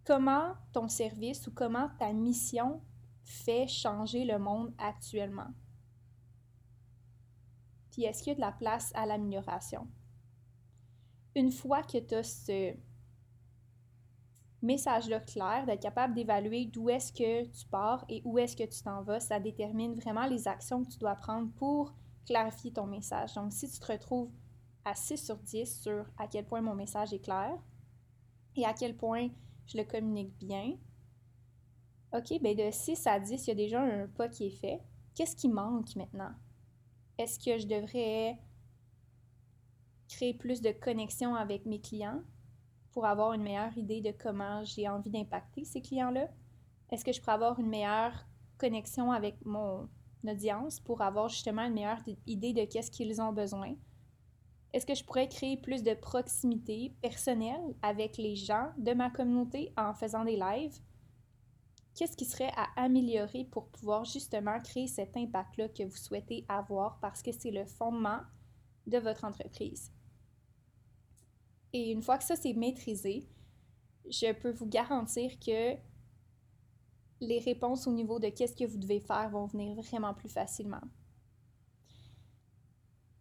comment 0.06 0.54
ton 0.72 0.88
service 0.88 1.48
ou 1.48 1.52
comment 1.52 1.90
ta 1.98 2.14
mission 2.14 2.82
fait 3.24 3.68
changer 3.68 4.24
le 4.24 4.38
monde 4.38 4.74
actuellement. 4.78 5.50
Puis 7.92 8.04
est-ce 8.04 8.22
qu'il 8.22 8.32
y 8.32 8.34
a 8.34 8.36
de 8.36 8.42
la 8.42 8.52
place 8.52 8.92
à 8.94 9.06
l'amélioration? 9.06 9.88
Une 11.34 11.52
fois 11.52 11.82
que 11.82 11.98
tu 11.98 12.14
as 12.14 12.24
ce 12.24 12.76
message-là 14.66 15.20
clair, 15.22 15.66
d'être 15.66 15.82
capable 15.82 16.14
d'évaluer 16.14 16.66
d'où 16.66 16.90
est-ce 16.90 17.14
que 17.14 17.46
tu 17.46 17.66
pars 17.68 18.04
et 18.10 18.22
où 18.26 18.38
est-ce 18.38 18.56
que 18.56 18.64
tu 18.64 18.82
t'en 18.82 19.02
vas, 19.04 19.20
ça 19.20 19.40
détermine 19.40 19.96
vraiment 19.96 20.26
les 20.26 20.48
actions 20.48 20.84
que 20.84 20.90
tu 20.90 20.98
dois 20.98 21.16
prendre 21.16 21.52
pour 21.54 21.94
clarifier 22.26 22.72
ton 22.72 22.88
message. 22.88 23.34
Donc, 23.36 23.54
si 23.54 23.70
tu 23.70 23.80
te 23.80 23.92
retrouves 23.92 24.32
à 24.84 24.96
6 24.96 25.18
sur 25.18 25.38
10 25.38 25.82
sur 25.82 26.06
à 26.18 26.28
quel 26.28 26.46
point 26.46 26.62
mon 26.62 26.76
message 26.76 27.14
est 27.14 27.20
clair 27.20 27.58
et 28.56 28.66
à 28.66 28.74
quel 28.74 28.96
point 28.96 29.30
je 29.68 29.78
le 29.78 29.84
communique 29.84 30.38
bien. 30.38 30.78
OK, 32.14 32.40
bien 32.42 32.54
de 32.54 32.72
6 32.72 33.08
à 33.08 33.20
10, 33.20 33.46
il 33.46 33.48
y 33.48 33.52
a 33.52 33.56
déjà 33.56 33.82
un 33.82 34.08
pas 34.08 34.30
qui 34.30 34.48
est 34.48 34.52
fait. 34.52 34.82
Qu'est-ce 35.16 35.36
qui 35.36 35.50
manque 35.50 35.96
maintenant? 35.96 36.32
Est-ce 37.18 37.40
que 37.40 37.58
je 37.58 37.68
devrais 37.68 38.38
créer 40.08 40.34
plus 40.34 40.62
de 40.62 40.72
connexion 40.72 41.36
avec 41.36 41.66
mes 41.66 41.82
clients? 41.82 42.22
Pour 42.96 43.06
avoir 43.06 43.34
une 43.34 43.44
meilleure 43.44 43.78
idée 43.78 44.00
de 44.00 44.12
comment 44.18 44.64
j'ai 44.64 44.88
envie 44.88 45.10
d'impacter 45.10 45.66
ces 45.66 45.82
clients-là? 45.82 46.30
Est-ce 46.90 47.04
que 47.04 47.12
je 47.12 47.20
pourrais 47.20 47.34
avoir 47.34 47.60
une 47.60 47.68
meilleure 47.68 48.25
connexion 48.58 49.12
avec 49.12 49.36
mon 49.46 49.90
audience 50.25 50.80
pour 50.80 51.02
avoir 51.02 51.28
justement 51.28 51.64
une 51.64 51.74
meilleure 51.74 52.02
idée 52.25 52.54
de 52.54 52.64
qu'est-ce 52.64 52.90
qu'ils 52.90 53.22
ont 53.22 53.34
besoin? 53.34 53.75
Est-ce 54.72 54.86
que 54.86 54.96
je 54.96 55.04
pourrais 55.04 55.28
créer 55.28 55.58
plus 55.58 55.84
de 55.84 55.94
proximité 55.94 56.96
personnelle 57.02 57.75
avec 57.82 58.16
les 58.18 58.38
gens 58.38 58.72
de 58.78 58.94
ma 58.94 59.10
communauté 59.10 59.74
en 59.75 59.94
faisant 59.94 60.24
des 60.24 60.38
lives? 60.38 60.80
Qu'est-ce 61.96 62.16
qui 62.16 62.25
serait 62.25 62.54
à 62.56 62.68
améliorer 62.78 63.44
pour 63.44 63.68
pouvoir 63.68 64.06
justement 64.06 64.62
créer 64.62 64.88
cet 64.88 65.18
impact-là 65.18 65.68
que 65.68 65.84
vous 65.84 65.98
souhaitez 65.98 66.46
avoir 66.48 66.98
parce 67.02 67.22
que 67.22 67.34
c'est 67.34 67.52
le 67.52 67.66
fondement 67.66 68.22
de 68.88 69.00
votre 69.00 69.25
entreprise? 69.25 69.92
Et 71.75 71.91
une 71.91 72.01
fois 72.01 72.17
que 72.17 72.24
ça 72.24 72.38
c'est 72.38 72.53
maîtrisé, 72.53 73.27
je 74.10 74.32
peux 74.32 74.51
vous 74.51 74.65
garantir 74.65 75.38
que 75.39 75.75
les 77.20 77.39
réponses 77.39 77.86
au 77.86 77.91
niveau 77.91 78.17
de 78.17 78.29
qu'est-ce 78.29 78.55
que 78.55 78.63
vous 78.63 78.77
devez 78.77 79.01
faire 79.01 79.29
vont 79.29 79.46
venir 79.46 79.75
vraiment 79.82 80.13
plus 80.13 80.29
facilement. 80.29 80.79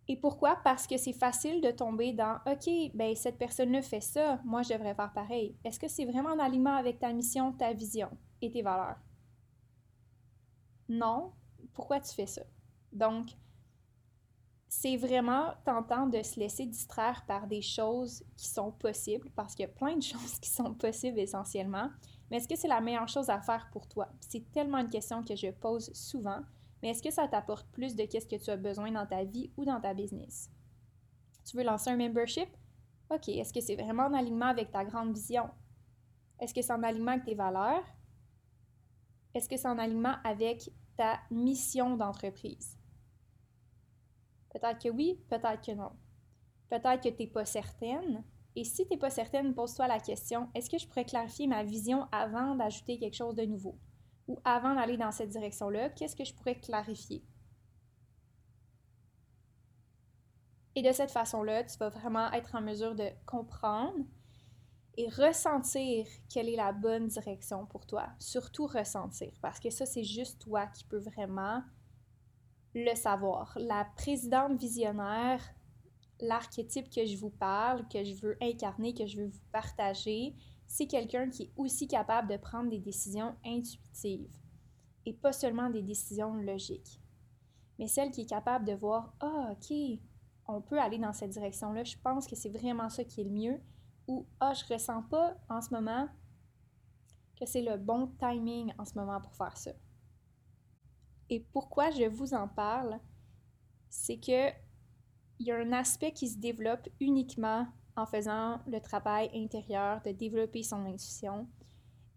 Et 0.06 0.16
pourquoi? 0.16 0.54
Parce 0.62 0.86
que 0.86 0.96
c'est 0.96 1.12
facile 1.12 1.62
de 1.62 1.72
tomber 1.72 2.12
dans 2.12 2.38
OK, 2.46 2.70
ben 2.94 3.16
cette 3.16 3.38
personne-là 3.38 3.82
fait 3.82 4.00
ça, 4.00 4.40
moi 4.44 4.62
je 4.62 4.72
devrais 4.72 4.94
faire 4.94 5.12
pareil. 5.12 5.56
Est-ce 5.64 5.80
que 5.80 5.88
c'est 5.88 6.04
vraiment 6.04 6.30
en 6.30 6.38
aliment 6.38 6.76
avec 6.76 7.00
ta 7.00 7.12
mission, 7.12 7.52
ta 7.54 7.72
vision 7.72 8.16
et 8.40 8.52
tes 8.52 8.62
valeurs? 8.62 9.00
Non. 10.88 11.32
Pourquoi 11.72 11.98
tu 11.98 12.14
fais 12.14 12.26
ça? 12.26 12.42
Donc, 12.92 13.30
c'est 14.80 14.96
vraiment 14.96 15.52
tentant 15.64 16.06
de 16.06 16.22
se 16.22 16.38
laisser 16.38 16.66
distraire 16.66 17.24
par 17.26 17.46
des 17.46 17.62
choses 17.62 18.24
qui 18.36 18.48
sont 18.48 18.72
possibles, 18.72 19.30
parce 19.34 19.54
qu'il 19.54 19.64
y 19.64 19.68
a 19.68 19.72
plein 19.72 19.96
de 19.96 20.02
choses 20.12 20.38
qui 20.40 20.50
sont 20.50 20.74
possibles 20.74 21.18
essentiellement. 21.18 21.90
Mais 22.30 22.38
est-ce 22.38 22.48
que 22.48 22.56
c'est 22.56 22.68
la 22.68 22.80
meilleure 22.80 23.08
chose 23.08 23.30
à 23.30 23.40
faire 23.40 23.68
pour 23.72 23.86
toi? 23.88 24.08
C'est 24.20 24.50
tellement 24.52 24.78
une 24.78 24.88
question 24.88 25.22
que 25.22 25.36
je 25.36 25.50
pose 25.50 25.92
souvent 25.92 26.40
mais 26.84 26.90
est-ce 26.90 27.02
que 27.02 27.10
ça 27.10 27.26
t'apporte 27.26 27.66
plus 27.68 27.96
de 27.96 28.04
qu'est-ce 28.04 28.26
que 28.26 28.36
tu 28.36 28.50
as 28.50 28.58
besoin 28.58 28.92
dans 28.92 29.06
ta 29.06 29.24
vie 29.24 29.50
ou 29.56 29.64
dans 29.64 29.80
ta 29.80 29.94
business? 29.94 30.50
Tu 31.46 31.56
veux 31.56 31.62
lancer 31.62 31.88
un 31.88 31.96
membership? 31.96 32.50
OK, 33.08 33.30
est-ce 33.30 33.54
que 33.54 33.62
c'est 33.62 33.74
vraiment 33.74 34.02
en 34.02 34.12
alignement 34.12 34.48
avec 34.48 34.70
ta 34.70 34.84
grande 34.84 35.14
vision? 35.14 35.48
Est-ce 36.38 36.52
que 36.52 36.60
c'est 36.60 36.74
en 36.74 36.82
alignement 36.82 37.12
avec 37.12 37.24
tes 37.24 37.34
valeurs? 37.34 37.82
Est-ce 39.32 39.48
que 39.48 39.56
c'est 39.56 39.66
en 39.66 39.78
alignement 39.78 40.16
avec 40.24 40.70
ta 40.94 41.20
mission 41.30 41.96
d'entreprise? 41.96 42.76
Peut-être 44.54 44.82
que 44.82 44.88
oui, 44.88 45.20
peut-être 45.28 45.60
que 45.60 45.72
non. 45.72 45.92
Peut-être 46.70 47.02
que 47.02 47.10
tu 47.10 47.22
n'es 47.22 47.28
pas 47.28 47.44
certaine. 47.44 48.24
Et 48.56 48.64
si 48.64 48.86
tu 48.86 48.90
n'es 48.90 48.98
pas 48.98 49.10
certaine, 49.10 49.54
pose-toi 49.54 49.88
la 49.88 50.00
question, 50.00 50.48
est-ce 50.54 50.70
que 50.70 50.78
je 50.78 50.88
pourrais 50.88 51.04
clarifier 51.04 51.46
ma 51.46 51.62
vision 51.62 52.06
avant 52.10 52.54
d'ajouter 52.54 52.98
quelque 52.98 53.16
chose 53.16 53.34
de 53.34 53.44
nouveau? 53.44 53.78
ou 54.26 54.38
avant 54.44 54.74
d'aller 54.74 54.96
dans 54.96 55.12
cette 55.12 55.30
direction-là, 55.30 55.90
qu'est-ce 55.90 56.16
que 56.16 56.24
je 56.24 56.34
pourrais 56.34 56.58
clarifier? 56.58 57.24
Et 60.76 60.82
de 60.82 60.92
cette 60.92 61.10
façon-là, 61.10 61.64
tu 61.64 61.76
vas 61.78 61.88
vraiment 61.88 62.32
être 62.32 62.54
en 62.54 62.60
mesure 62.60 62.94
de 62.94 63.08
comprendre 63.26 64.04
et 64.96 65.08
ressentir 65.08 66.06
quelle 66.28 66.48
est 66.48 66.56
la 66.56 66.72
bonne 66.72 67.06
direction 67.06 67.66
pour 67.66 67.86
toi. 67.86 68.08
Surtout 68.18 68.66
ressentir, 68.66 69.32
parce 69.40 69.60
que 69.60 69.70
ça, 69.70 69.86
c'est 69.86 70.04
juste 70.04 70.40
toi 70.40 70.66
qui 70.66 70.84
peux 70.84 70.98
vraiment 70.98 71.62
le 72.74 72.94
savoir. 72.94 73.56
La 73.60 73.84
présidente 73.96 74.58
visionnaire, 74.58 75.40
l'archétype 76.20 76.90
que 76.90 77.04
je 77.04 77.16
vous 77.16 77.30
parle, 77.30 77.86
que 77.88 78.02
je 78.04 78.14
veux 78.14 78.36
incarner, 78.42 78.94
que 78.94 79.06
je 79.06 79.18
veux 79.18 79.28
vous 79.28 79.42
partager, 79.52 80.34
c'est 80.66 80.86
quelqu'un 80.86 81.28
qui 81.28 81.44
est 81.44 81.52
aussi 81.56 81.86
capable 81.86 82.28
de 82.28 82.36
prendre 82.36 82.70
des 82.70 82.78
décisions 82.78 83.34
intuitives 83.44 84.36
et 85.06 85.12
pas 85.12 85.32
seulement 85.32 85.70
des 85.70 85.82
décisions 85.82 86.34
logiques, 86.34 87.00
mais 87.78 87.86
celle 87.86 88.10
qui 88.10 88.22
est 88.22 88.28
capable 88.28 88.64
de 88.64 88.72
voir 88.72 89.14
Ah, 89.20 89.52
ok, 89.52 89.76
on 90.46 90.60
peut 90.60 90.78
aller 90.78 90.98
dans 90.98 91.12
cette 91.12 91.30
direction-là, 91.30 91.84
je 91.84 91.96
pense 92.02 92.26
que 92.26 92.36
c'est 92.36 92.48
vraiment 92.48 92.88
ça 92.88 93.04
qui 93.04 93.20
est 93.20 93.24
le 93.24 93.30
mieux, 93.30 93.60
ou 94.08 94.26
Ah, 94.40 94.54
je 94.54 94.64
ressens 94.72 95.02
pas 95.02 95.36
en 95.48 95.60
ce 95.60 95.70
moment 95.74 96.08
que 97.38 97.46
c'est 97.46 97.62
le 97.62 97.76
bon 97.76 98.12
timing 98.18 98.72
en 98.78 98.84
ce 98.84 98.94
moment 98.94 99.20
pour 99.20 99.34
faire 99.34 99.56
ça. 99.56 99.72
Et 101.34 101.40
pourquoi 101.52 101.90
je 101.90 102.04
vous 102.04 102.32
en 102.32 102.46
parle, 102.46 103.00
c'est 103.90 104.18
que 104.18 104.50
il 105.40 105.48
y 105.48 105.50
a 105.50 105.56
un 105.56 105.72
aspect 105.72 106.12
qui 106.12 106.28
se 106.28 106.38
développe 106.38 106.88
uniquement 107.00 107.66
en 107.96 108.06
faisant 108.06 108.60
le 108.68 108.78
travail 108.78 109.28
intérieur 109.34 110.00
de 110.02 110.12
développer 110.12 110.62
son 110.62 110.86
intuition. 110.86 111.48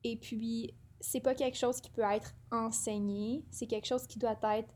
Et 0.04 0.18
puis, 0.18 0.76
c'est 1.00 1.20
pas 1.20 1.34
quelque 1.34 1.58
chose 1.58 1.82
qui 1.82 1.90
peut 1.90 2.04
être 2.04 2.36
enseigné, 2.52 3.44
c'est 3.50 3.66
quelque 3.66 3.88
chose 3.88 4.06
qui 4.06 4.20
doit 4.20 4.38
être 4.56 4.72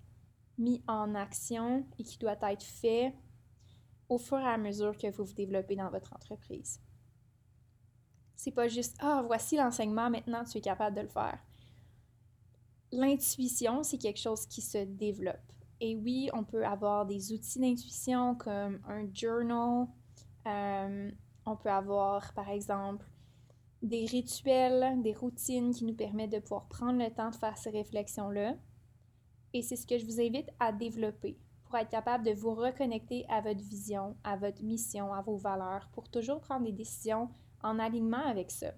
mis 0.58 0.84
en 0.88 1.14
action 1.14 1.86
et 2.00 2.04
qui 2.04 2.18
doit 2.18 2.40
être 2.42 2.64
fait 2.64 3.14
au 4.10 4.18
fur 4.18 4.40
et 4.40 4.44
à 4.44 4.58
mesure 4.58 4.98
que 4.98 5.12
vous 5.12 5.24
vous 5.24 5.36
développez 5.36 5.76
dans 5.76 5.92
votre 5.92 6.14
entreprise. 6.14 6.82
C'est 8.36 8.56
pas 8.56 8.68
juste 8.68 8.98
ah 9.02 9.22
voici 9.24 9.56
l'enseignement 9.56 10.10
maintenant 10.10 10.44
tu 10.46 10.58
es 10.58 10.62
capable 10.62 10.96
de 10.96 11.02
le 11.02 11.10
faire. 11.10 11.38
L'intuition, 12.92 13.84
c'est 13.84 13.98
quelque 13.98 14.20
chose 14.20 14.46
qui 14.46 14.62
se 14.62 14.84
développe. 14.84 15.36
Et 15.80 15.96
oui, 15.96 16.30
on 16.34 16.44
peut 16.44 16.66
avoir 16.66 17.06
des 17.06 17.34
outils 17.34 17.60
d'intuition 17.60 18.36
comme 18.36 18.80
un 18.88 19.08
journal, 19.14 19.88
euh, 20.48 21.12
on 21.46 21.56
peut 21.56 21.72
avoir, 21.72 22.34
par 22.34 22.50
exemple, 22.50 23.06
des 23.82 24.06
rituels, 24.06 25.02
des 25.02 25.14
routines 25.14 25.74
qui 25.74 25.86
nous 25.86 25.96
permettent 25.96 26.34
de 26.34 26.40
pouvoir 26.40 26.68
prendre 26.68 27.04
le 27.04 27.12
temps 27.12 27.32
de 27.32 27.36
faire 27.36 27.58
ces 27.58 27.72
réflexions-là. 27.72 28.56
Et 29.54 29.62
c'est 29.62 29.76
ce 29.76 29.88
que 29.88 29.98
je 29.98 30.06
vous 30.06 30.22
invite 30.22 30.50
à 30.60 30.72
développer 30.72 31.40
pour 31.64 31.78
être 31.78 31.90
capable 31.90 32.26
de 32.26 32.34
vous 32.34 32.54
reconnecter 32.54 33.26
à 33.30 33.42
votre 33.42 33.62
vision, 33.62 34.16
à 34.24 34.38
votre 34.38 34.62
mission, 34.64 35.14
à 35.14 35.22
vos 35.22 35.38
valeurs, 35.38 35.90
pour 35.94 36.10
toujours 36.10 36.42
prendre 36.42 36.66
des 36.66 36.72
décisions 36.72 37.30
en 37.64 37.80
alignement 37.80 38.26
avec 38.26 38.52
ça. 38.52 38.74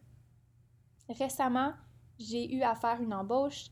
Récemment, 1.10 1.74
j'ai 2.18 2.54
eu 2.56 2.62
à 2.62 2.76
faire 2.76 3.02
une 3.02 3.14
embauche 3.14 3.70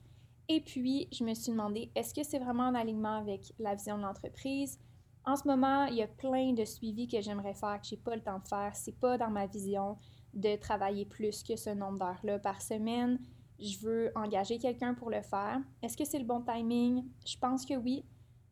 et 0.48 0.62
puis 0.62 1.08
je 1.12 1.24
me 1.24 1.34
suis 1.34 1.52
demandé 1.52 1.92
est-ce 1.96 2.14
que 2.14 2.24
c'est 2.24 2.40
vraiment 2.40 2.68
en 2.68 2.76
alignement 2.76 3.16
avec 3.18 3.54
la 3.60 3.76
vision 3.76 3.98
de 3.98 4.04
l'entreprise? 4.04 4.80
En 5.24 5.36
ce 5.36 5.48
moment, 5.48 5.86
il 5.86 5.96
y 5.96 6.02
a 6.02 6.08
plein 6.08 6.54
de 6.54 6.66
suivis 6.66 7.08
que 7.08 7.22
j'aimerais 7.22 7.54
faire, 7.54 7.80
que 7.80 7.88
j'ai 7.88 7.98
pas 7.98 8.16
le 8.16 8.24
temps 8.24 8.40
de 8.40 8.48
faire. 8.48 8.72
C'est 8.76 9.00
pas 9.00 9.18
dans 9.18 9.30
ma 9.30 9.46
vision 9.46 9.98
de 10.34 10.56
travailler 10.56 11.06
plus 11.06 11.44
que 11.44 11.56
ce 11.56 11.70
nombre 11.70 12.00
d'heures-là 12.00 12.40
par 12.40 12.62
semaine. 12.62 13.20
Je 13.60 13.78
veux 13.80 14.12
engager 14.16 14.58
quelqu'un 14.58 14.96
pour 14.96 15.12
le 15.12 15.22
faire. 15.22 15.60
Est-ce 15.84 15.96
que 15.96 16.06
c'est 16.06 16.18
le 16.18 16.26
bon 16.26 16.42
timing? 16.42 17.06
Je 17.26 17.38
pense 17.38 17.66
que 17.66 17.76
oui. 17.76 18.04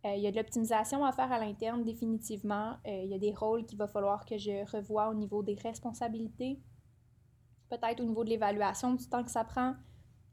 Euh, 0.05 0.13
il 0.15 0.21
y 0.21 0.27
a 0.27 0.31
de 0.31 0.37
l'optimisation 0.37 1.03
à 1.03 1.11
faire 1.11 1.31
à 1.31 1.39
l'interne, 1.39 1.83
définitivement. 1.83 2.77
Euh, 2.87 3.01
il 3.03 3.09
y 3.09 3.15
a 3.15 3.19
des 3.19 3.33
rôles 3.33 3.65
qu'il 3.65 3.77
va 3.77 3.87
falloir 3.87 4.25
que 4.25 4.37
je 4.37 4.63
revoie 4.71 5.09
au 5.09 5.13
niveau 5.13 5.43
des 5.43 5.55
responsabilités, 5.55 6.59
peut-être 7.69 7.99
au 7.99 8.05
niveau 8.05 8.23
de 8.23 8.29
l'évaluation 8.29 8.93
du 8.93 9.09
temps 9.09 9.23
que 9.23 9.31
ça 9.31 9.43
prend. 9.43 9.75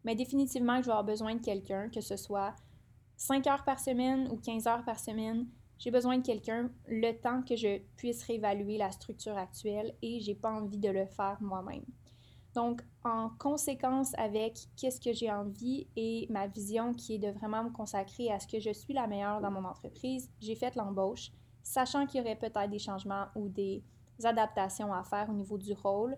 Mais 0.06 0.14
définitivement, 0.14 0.76
je 0.76 0.86
vais 0.86 0.92
avoir 0.92 1.04
besoin 1.04 1.34
de 1.34 1.44
quelqu'un, 1.44 1.88
que 1.88 2.00
ce 2.00 2.16
soit 2.16 2.54
5 3.16 3.44
heures 3.48 3.64
par 3.64 3.80
semaine 3.80 4.28
ou 4.30 4.36
15 4.36 4.68
heures 4.68 4.84
par 4.84 5.00
semaine. 5.00 5.48
J'ai 5.78 5.90
besoin 5.90 6.18
de 6.18 6.24
quelqu'un 6.24 6.70
le 6.86 7.12
temps 7.12 7.42
que 7.42 7.56
je 7.56 7.80
puisse 7.96 8.22
réévaluer 8.22 8.78
la 8.78 8.92
structure 8.92 9.36
actuelle 9.36 9.94
et 10.02 10.20
j'ai 10.20 10.36
pas 10.36 10.52
envie 10.52 10.78
de 10.78 10.88
le 10.88 11.06
faire 11.06 11.38
moi-même. 11.40 11.84
Donc, 12.54 12.82
en 13.04 13.30
conséquence 13.30 14.12
avec 14.16 14.56
qu'est-ce 14.76 15.00
que 15.00 15.12
j'ai 15.12 15.30
envie 15.30 15.88
et 15.96 16.28
ma 16.30 16.46
vision 16.46 16.94
qui 16.94 17.16
est 17.16 17.18
de 17.18 17.36
vraiment 17.36 17.64
me 17.64 17.70
consacrer 17.70 18.30
à 18.30 18.38
ce 18.38 18.46
que 18.46 18.60
je 18.60 18.72
suis 18.72 18.94
la 18.94 19.08
meilleure 19.08 19.40
dans 19.40 19.50
mon 19.50 19.64
entreprise, 19.64 20.30
j'ai 20.40 20.54
fait 20.54 20.76
l'embauche, 20.76 21.32
sachant 21.64 22.06
qu'il 22.06 22.20
y 22.20 22.24
aurait 22.24 22.38
peut-être 22.38 22.70
des 22.70 22.78
changements 22.78 23.26
ou 23.34 23.48
des 23.48 23.82
adaptations 24.22 24.94
à 24.94 25.02
faire 25.02 25.28
au 25.28 25.34
niveau 25.34 25.58
du 25.58 25.72
rôle 25.72 26.16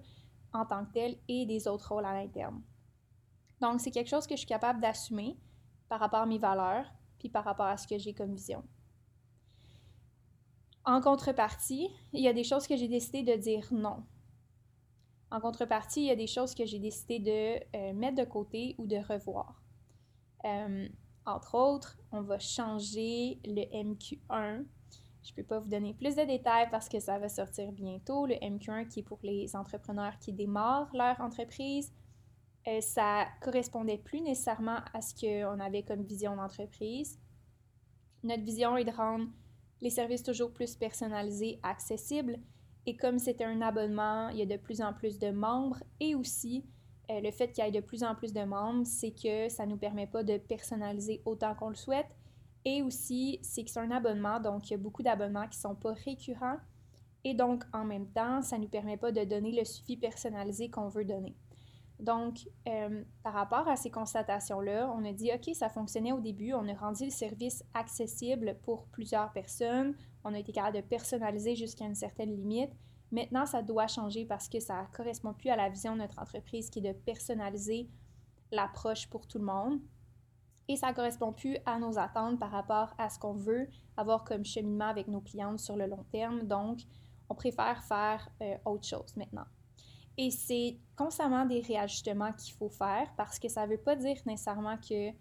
en 0.52 0.66
tant 0.66 0.84
que 0.84 0.92
tel 0.92 1.16
et 1.26 1.46
des 1.46 1.66
autres 1.66 1.94
rôles 1.94 2.04
à 2.04 2.12
l'interne. 2.12 2.62
Donc, 3.60 3.80
c'est 3.80 3.90
quelque 3.90 4.08
chose 4.08 4.26
que 4.26 4.34
je 4.34 4.38
suis 4.38 4.46
capable 4.46 4.80
d'assumer 4.80 5.36
par 5.88 6.00
rapport 6.00 6.20
à 6.20 6.26
mes 6.26 6.38
valeurs, 6.38 6.86
puis 7.18 7.28
par 7.28 7.44
rapport 7.44 7.66
à 7.66 7.76
ce 7.76 7.86
que 7.86 7.98
j'ai 7.98 8.14
comme 8.14 8.34
vision. 8.34 8.62
En 10.84 11.00
contrepartie, 11.00 11.88
il 12.12 12.22
y 12.22 12.28
a 12.28 12.32
des 12.32 12.44
choses 12.44 12.66
que 12.66 12.76
j'ai 12.76 12.88
décidé 12.88 13.22
de 13.22 13.34
dire 13.34 13.66
non. 13.72 14.04
En 15.30 15.40
contrepartie, 15.40 16.00
il 16.00 16.06
y 16.06 16.10
a 16.10 16.16
des 16.16 16.26
choses 16.26 16.54
que 16.54 16.64
j'ai 16.64 16.78
décidé 16.78 17.18
de 17.18 17.76
euh, 17.76 17.92
mettre 17.92 18.16
de 18.16 18.24
côté 18.24 18.74
ou 18.78 18.86
de 18.86 18.96
revoir. 18.96 19.62
Euh, 20.44 20.88
entre 21.26 21.54
autres, 21.56 21.98
on 22.10 22.22
va 22.22 22.38
changer 22.38 23.38
le 23.44 23.62
MQ1. 23.84 24.64
Je 25.22 25.32
ne 25.32 25.36
peux 25.36 25.42
pas 25.42 25.58
vous 25.58 25.68
donner 25.68 25.92
plus 25.92 26.16
de 26.16 26.24
détails 26.24 26.70
parce 26.70 26.88
que 26.88 27.00
ça 27.00 27.18
va 27.18 27.28
sortir 27.28 27.70
bientôt. 27.72 28.24
Le 28.24 28.36
MQ1 28.36 28.88
qui 28.88 29.00
est 29.00 29.02
pour 29.02 29.18
les 29.22 29.54
entrepreneurs 29.54 30.18
qui 30.18 30.32
démarrent 30.32 30.90
leur 30.94 31.20
entreprise. 31.20 31.92
Euh, 32.66 32.80
ça 32.80 33.26
correspondait 33.40 33.98
plus 33.98 34.20
nécessairement 34.20 34.80
à 34.92 35.00
ce 35.00 35.14
qu'on 35.14 35.60
avait 35.60 35.84
comme 35.84 36.02
vision 36.02 36.36
d'entreprise. 36.36 37.18
Notre 38.22 38.42
vision 38.42 38.76
est 38.76 38.84
de 38.84 38.90
rendre 38.90 39.28
les 39.80 39.90
services 39.90 40.22
toujours 40.22 40.52
plus 40.52 40.76
personnalisés, 40.76 41.60
accessibles. 41.62 42.38
Et 42.86 42.96
comme 42.96 43.18
c'est 43.18 43.40
un 43.42 43.60
abonnement, 43.60 44.28
il 44.30 44.38
y 44.38 44.42
a 44.42 44.46
de 44.46 44.56
plus 44.56 44.80
en 44.80 44.92
plus 44.92 45.18
de 45.18 45.30
membres. 45.30 45.82
Et 46.00 46.14
aussi, 46.14 46.64
euh, 47.10 47.20
le 47.20 47.30
fait 47.30 47.52
qu'il 47.52 47.64
y 47.64 47.68
ait 47.68 47.70
de 47.70 47.80
plus 47.80 48.02
en 48.02 48.14
plus 48.14 48.32
de 48.32 48.42
membres, 48.42 48.86
c'est 48.86 49.12
que 49.12 49.48
ça 49.48 49.64
ne 49.64 49.72
nous 49.72 49.76
permet 49.78 50.06
pas 50.06 50.22
de 50.22 50.36
personnaliser 50.36 51.22
autant 51.24 51.54
qu'on 51.54 51.68
le 51.68 51.74
souhaite. 51.74 52.16
Et 52.64 52.82
aussi, 52.82 53.38
c'est 53.42 53.64
que 53.64 53.70
c'est 53.70 53.80
un 53.80 53.90
abonnement, 53.90 54.40
donc 54.40 54.68
il 54.68 54.72
y 54.72 54.74
a 54.74 54.78
beaucoup 54.78 55.02
d'abonnements 55.02 55.46
qui 55.48 55.58
ne 55.58 55.62
sont 55.62 55.74
pas 55.74 55.92
récurrents. 55.92 56.58
Et 57.24 57.34
donc, 57.34 57.64
en 57.72 57.84
même 57.84 58.08
temps, 58.08 58.42
ça 58.42 58.58
ne 58.58 58.62
nous 58.62 58.68
permet 58.68 58.96
pas 58.96 59.12
de 59.12 59.24
donner 59.24 59.52
le 59.52 59.64
suivi 59.64 59.96
personnalisé 59.96 60.70
qu'on 60.70 60.88
veut 60.88 61.04
donner. 61.04 61.36
Donc, 62.00 62.48
euh, 62.68 63.02
par 63.24 63.32
rapport 63.32 63.66
à 63.68 63.74
ces 63.74 63.90
constatations-là, 63.90 64.92
on 64.94 65.04
a 65.04 65.12
dit, 65.12 65.30
OK, 65.34 65.52
ça 65.54 65.68
fonctionnait 65.68 66.12
au 66.12 66.20
début, 66.20 66.52
on 66.54 66.68
a 66.68 66.74
rendu 66.74 67.04
le 67.06 67.10
service 67.10 67.64
accessible 67.74 68.56
pour 68.62 68.86
plusieurs 68.86 69.32
personnes, 69.32 69.94
on 70.22 70.32
a 70.32 70.38
été 70.38 70.52
capable 70.52 70.76
de 70.76 70.82
personnaliser 70.82 71.56
jusqu'à 71.56 71.86
une 71.86 71.96
certaine 71.96 72.34
limite. 72.34 72.70
Maintenant, 73.10 73.46
ça 73.46 73.62
doit 73.62 73.88
changer 73.88 74.26
parce 74.26 74.48
que 74.48 74.60
ça 74.60 74.82
ne 74.82 74.96
correspond 74.96 75.32
plus 75.32 75.50
à 75.50 75.56
la 75.56 75.68
vision 75.68 75.94
de 75.94 76.00
notre 76.00 76.20
entreprise 76.20 76.70
qui 76.70 76.78
est 76.78 76.92
de 76.92 76.92
personnaliser 76.92 77.88
l'approche 78.52 79.08
pour 79.08 79.26
tout 79.26 79.38
le 79.38 79.44
monde. 79.44 79.80
Et 80.68 80.76
ça 80.76 80.90
ne 80.90 80.94
correspond 80.94 81.32
plus 81.32 81.56
à 81.64 81.78
nos 81.78 81.98
attentes 81.98 82.38
par 82.38 82.50
rapport 82.50 82.94
à 82.98 83.08
ce 83.08 83.18
qu'on 83.18 83.32
veut 83.32 83.68
avoir 83.96 84.24
comme 84.24 84.44
cheminement 84.44 84.88
avec 84.88 85.08
nos 85.08 85.22
clientes 85.22 85.58
sur 85.58 85.76
le 85.76 85.86
long 85.86 86.04
terme. 86.12 86.42
Donc, 86.42 86.80
on 87.30 87.34
préfère 87.34 87.82
faire 87.84 88.28
euh, 88.42 88.56
autre 88.66 88.86
chose 88.86 89.16
maintenant. 89.16 89.46
Et 90.18 90.32
c'est 90.32 90.76
constamment 90.96 91.46
des 91.46 91.60
réajustements 91.60 92.32
qu'il 92.32 92.52
faut 92.54 92.68
faire 92.68 93.08
parce 93.16 93.38
que 93.38 93.48
ça 93.48 93.66
ne 93.66 93.72
veut 93.72 93.80
pas 93.80 93.94
dire 93.94 94.16
nécessairement 94.26 94.76
que 94.76 95.12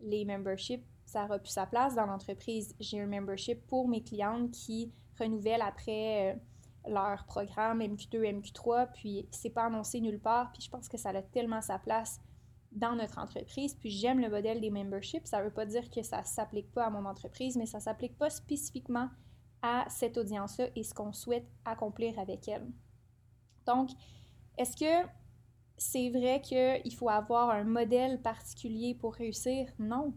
les 0.00 0.24
memberships, 0.24 0.84
ça 1.04 1.24
aura 1.24 1.38
plus 1.38 1.50
sa 1.50 1.66
place 1.66 1.94
dans 1.94 2.06
l'entreprise. 2.06 2.74
J'ai 2.80 3.00
un 3.00 3.06
membership 3.06 3.66
pour 3.66 3.88
mes 3.88 4.02
clientes 4.02 4.50
qui 4.52 4.90
renouvellent 5.20 5.62
après 5.62 6.32
euh, 6.32 6.90
leur 6.90 7.26
programme 7.26 7.80
MQ2, 7.80 8.40
MQ3, 8.40 8.92
puis 8.94 9.28
c'est 9.30 9.50
pas 9.50 9.64
annoncé 9.64 10.00
nulle 10.00 10.20
part, 10.20 10.50
puis 10.52 10.62
je 10.62 10.70
pense 10.70 10.88
que 10.88 10.96
ça 10.96 11.10
a 11.10 11.22
tellement 11.22 11.60
sa 11.60 11.78
place 11.78 12.18
dans 12.72 12.94
notre 12.94 13.18
entreprise, 13.18 13.74
puis 13.74 13.90
j'aime 13.90 14.20
le 14.20 14.30
modèle 14.30 14.60
des 14.60 14.70
memberships. 14.70 15.26
Ça 15.26 15.40
ne 15.40 15.44
veut 15.44 15.52
pas 15.52 15.66
dire 15.66 15.90
que 15.90 16.02
ça 16.02 16.20
ne 16.20 16.26
s'applique 16.26 16.72
pas 16.72 16.86
à 16.86 16.90
mon 16.90 17.04
entreprise, 17.04 17.56
mais 17.56 17.66
ça 17.66 17.78
ne 17.78 17.82
s'applique 17.82 18.16
pas 18.16 18.30
spécifiquement 18.30 19.10
à 19.60 19.84
cette 19.90 20.16
audience-là 20.16 20.68
et 20.74 20.84
ce 20.84 20.94
qu'on 20.94 21.12
souhaite 21.12 21.46
accomplir 21.64 22.18
avec 22.18 22.48
elle. 22.48 22.66
Donc, 23.66 23.90
est-ce 24.58 24.76
que 24.76 25.08
c'est 25.76 26.10
vrai 26.10 26.40
qu'il 26.42 26.94
faut 26.94 27.08
avoir 27.08 27.50
un 27.50 27.64
modèle 27.64 28.20
particulier 28.20 28.94
pour 28.94 29.14
réussir? 29.14 29.72
Non. 29.78 30.12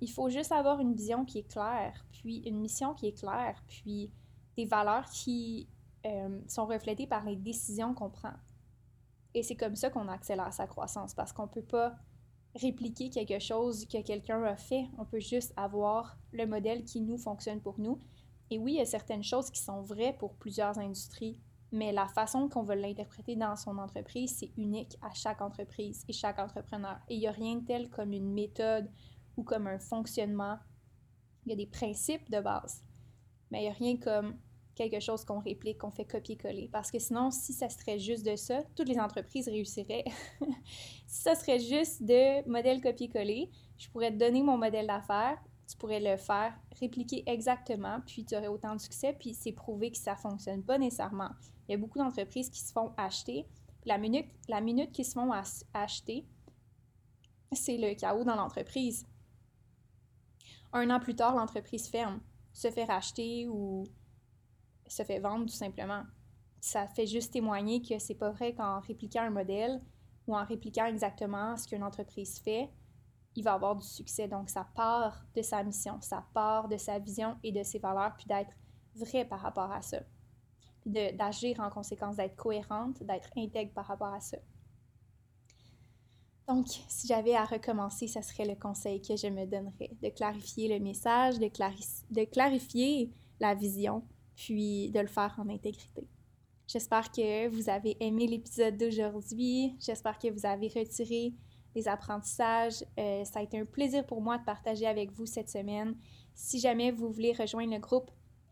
Il 0.00 0.10
faut 0.10 0.28
juste 0.28 0.50
avoir 0.50 0.80
une 0.80 0.94
vision 0.94 1.24
qui 1.24 1.38
est 1.38 1.48
claire, 1.48 2.04
puis 2.10 2.38
une 2.38 2.58
mission 2.58 2.94
qui 2.94 3.06
est 3.06 3.18
claire, 3.18 3.62
puis 3.68 4.10
des 4.56 4.64
valeurs 4.64 5.08
qui 5.10 5.68
euh, 6.06 6.40
sont 6.48 6.66
reflétées 6.66 7.06
par 7.06 7.24
les 7.24 7.36
décisions 7.36 7.94
qu'on 7.94 8.10
prend. 8.10 8.32
Et 9.34 9.42
c'est 9.42 9.56
comme 9.56 9.76
ça 9.76 9.90
qu'on 9.90 10.08
accélère 10.08 10.52
sa 10.52 10.66
croissance, 10.66 11.14
parce 11.14 11.32
qu'on 11.32 11.44
ne 11.44 11.48
peut 11.48 11.62
pas 11.62 11.96
répliquer 12.54 13.10
quelque 13.10 13.38
chose 13.40 13.86
que 13.86 14.00
quelqu'un 14.02 14.42
a 14.44 14.56
fait. 14.56 14.86
On 14.98 15.04
peut 15.04 15.20
juste 15.20 15.52
avoir 15.56 16.16
le 16.32 16.46
modèle 16.46 16.84
qui 16.84 17.00
nous 17.00 17.18
fonctionne 17.18 17.60
pour 17.60 17.78
nous. 17.78 17.98
Et 18.50 18.58
oui, 18.58 18.74
il 18.74 18.78
y 18.78 18.80
a 18.80 18.86
certaines 18.86 19.24
choses 19.24 19.50
qui 19.50 19.60
sont 19.60 19.82
vraies 19.82 20.16
pour 20.18 20.34
plusieurs 20.34 20.78
industries, 20.78 21.38
mais 21.74 21.90
la 21.90 22.06
façon 22.06 22.48
qu'on 22.48 22.62
veut 22.62 22.76
l'interpréter 22.76 23.34
dans 23.34 23.56
son 23.56 23.78
entreprise, 23.78 24.36
c'est 24.38 24.52
unique 24.56 24.96
à 25.02 25.12
chaque 25.12 25.40
entreprise 25.40 26.04
et 26.08 26.12
chaque 26.12 26.38
entrepreneur. 26.38 27.00
Et 27.08 27.16
il 27.16 27.18
n'y 27.18 27.26
a 27.26 27.32
rien 27.32 27.56
de 27.56 27.64
tel 27.64 27.90
comme 27.90 28.12
une 28.12 28.32
méthode 28.32 28.88
ou 29.36 29.42
comme 29.42 29.66
un 29.66 29.80
fonctionnement. 29.80 30.56
Il 31.44 31.50
y 31.50 31.52
a 31.52 31.56
des 31.56 31.66
principes 31.66 32.30
de 32.30 32.38
base, 32.38 32.84
mais 33.50 33.58
il 33.58 33.62
n'y 33.62 33.70
a 33.70 33.72
rien 33.72 33.96
comme 33.96 34.38
quelque 34.76 35.00
chose 35.00 35.24
qu'on 35.24 35.40
réplique, 35.40 35.78
qu'on 35.78 35.90
fait 35.90 36.04
copier-coller. 36.04 36.68
Parce 36.72 36.92
que 36.92 37.00
sinon, 37.00 37.32
si 37.32 37.52
ça 37.52 37.68
serait 37.68 37.98
juste 37.98 38.24
de 38.24 38.36
ça, 38.36 38.62
toutes 38.76 38.88
les 38.88 39.00
entreprises 39.00 39.48
réussiraient. 39.48 40.04
si 41.08 41.22
ça 41.22 41.34
serait 41.34 41.58
juste 41.58 42.04
de 42.04 42.48
modèle 42.48 42.80
copier-coller, 42.80 43.50
je 43.78 43.88
pourrais 43.90 44.12
te 44.12 44.16
donner 44.16 44.44
mon 44.44 44.56
modèle 44.56 44.86
d'affaires, 44.86 45.42
tu 45.66 45.76
pourrais 45.76 46.00
le 46.00 46.16
faire, 46.16 46.54
répliquer 46.78 47.22
exactement, 47.26 48.00
puis 48.06 48.24
tu 48.24 48.36
aurais 48.36 48.48
autant 48.48 48.74
de 48.74 48.80
succès, 48.80 49.14
puis 49.18 49.34
c'est 49.34 49.52
prouvé 49.52 49.90
que 49.90 49.98
ça 49.98 50.12
ne 50.12 50.18
fonctionne 50.18 50.62
pas 50.62 50.78
nécessairement. 50.78 51.30
Il 51.68 51.72
y 51.72 51.74
a 51.74 51.78
beaucoup 51.78 51.98
d'entreprises 51.98 52.50
qui 52.50 52.60
se 52.60 52.72
font 52.72 52.92
acheter. 52.96 53.46
La 53.86 53.98
minute, 53.98 54.26
la 54.48 54.60
minute 54.60 54.92
qu'ils 54.92 55.06
se 55.06 55.12
font 55.12 55.30
acheter, 55.72 56.26
c'est 57.52 57.78
le 57.78 57.94
chaos 57.94 58.24
dans 58.24 58.36
l'entreprise. 58.36 59.06
Un 60.72 60.90
an 60.90 61.00
plus 61.00 61.14
tard, 61.14 61.36
l'entreprise 61.36 61.88
ferme, 61.88 62.20
se 62.52 62.70
fait 62.70 62.84
racheter 62.84 63.46
ou 63.48 63.84
se 64.86 65.02
fait 65.02 65.20
vendre 65.20 65.46
tout 65.46 65.54
simplement. 65.54 66.02
Ça 66.60 66.86
fait 66.88 67.06
juste 67.06 67.32
témoigner 67.32 67.80
que 67.82 67.98
c'est 67.98 68.14
pas 68.14 68.30
vrai 68.30 68.54
qu'en 68.54 68.80
répliquant 68.80 69.22
un 69.22 69.30
modèle 69.30 69.80
ou 70.26 70.36
en 70.36 70.44
répliquant 70.44 70.86
exactement 70.86 71.56
ce 71.56 71.68
qu'une 71.68 71.84
entreprise 71.84 72.38
fait, 72.38 72.70
il 73.36 73.44
va 73.44 73.54
avoir 73.54 73.76
du 73.76 73.86
succès. 73.86 74.28
Donc, 74.28 74.48
ça 74.50 74.66
part 74.74 75.24
de 75.34 75.42
sa 75.42 75.62
mission, 75.62 76.00
ça 76.00 76.24
part 76.34 76.68
de 76.68 76.76
sa 76.76 76.98
vision 76.98 77.36
et 77.42 77.52
de 77.52 77.62
ses 77.62 77.78
valeurs, 77.78 78.14
puis 78.16 78.26
d'être 78.26 78.52
vrai 78.94 79.24
par 79.24 79.40
rapport 79.40 79.70
à 79.72 79.82
ça 79.82 79.98
d'agir 80.86 81.60
en 81.60 81.70
conséquence, 81.70 82.16
d'être 82.16 82.36
cohérente, 82.36 83.02
d'être 83.02 83.30
intègre 83.36 83.72
par 83.72 83.86
rapport 83.86 84.12
à 84.12 84.20
ça. 84.20 84.36
Donc, 86.46 86.66
si 86.88 87.06
j'avais 87.06 87.34
à 87.34 87.44
recommencer, 87.44 88.06
ce 88.06 88.20
serait 88.20 88.44
le 88.44 88.54
conseil 88.54 89.00
que 89.00 89.16
je 89.16 89.28
me 89.28 89.46
donnerais, 89.46 89.90
de 90.02 90.10
clarifier 90.10 90.68
le 90.68 90.84
message, 90.84 91.38
de, 91.38 91.46
de 92.10 92.24
clarifier 92.24 93.10
la 93.40 93.54
vision, 93.54 94.04
puis 94.36 94.90
de 94.90 95.00
le 95.00 95.06
faire 95.06 95.34
en 95.38 95.48
intégrité. 95.48 96.06
J'espère 96.66 97.10
que 97.10 97.48
vous 97.48 97.70
avez 97.70 97.96
aimé 98.00 98.26
l'épisode 98.26 98.76
d'aujourd'hui. 98.76 99.74
J'espère 99.80 100.18
que 100.18 100.28
vous 100.28 100.44
avez 100.44 100.68
retiré 100.68 101.32
les 101.74 101.88
apprentissages. 101.88 102.84
Euh, 102.98 103.24
ça 103.24 103.40
a 103.40 103.42
été 103.42 103.58
un 103.58 103.64
plaisir 103.64 104.04
pour 104.06 104.20
moi 104.20 104.38
de 104.38 104.44
partager 104.44 104.86
avec 104.86 105.12
vous 105.12 105.26
cette 105.26 105.48
semaine. 105.48 105.96
Si 106.34 106.58
jamais 106.58 106.90
vous 106.90 107.10
voulez 107.10 107.32
rejoindre 107.32 107.72
le 107.72 107.80
groupe 107.80 108.10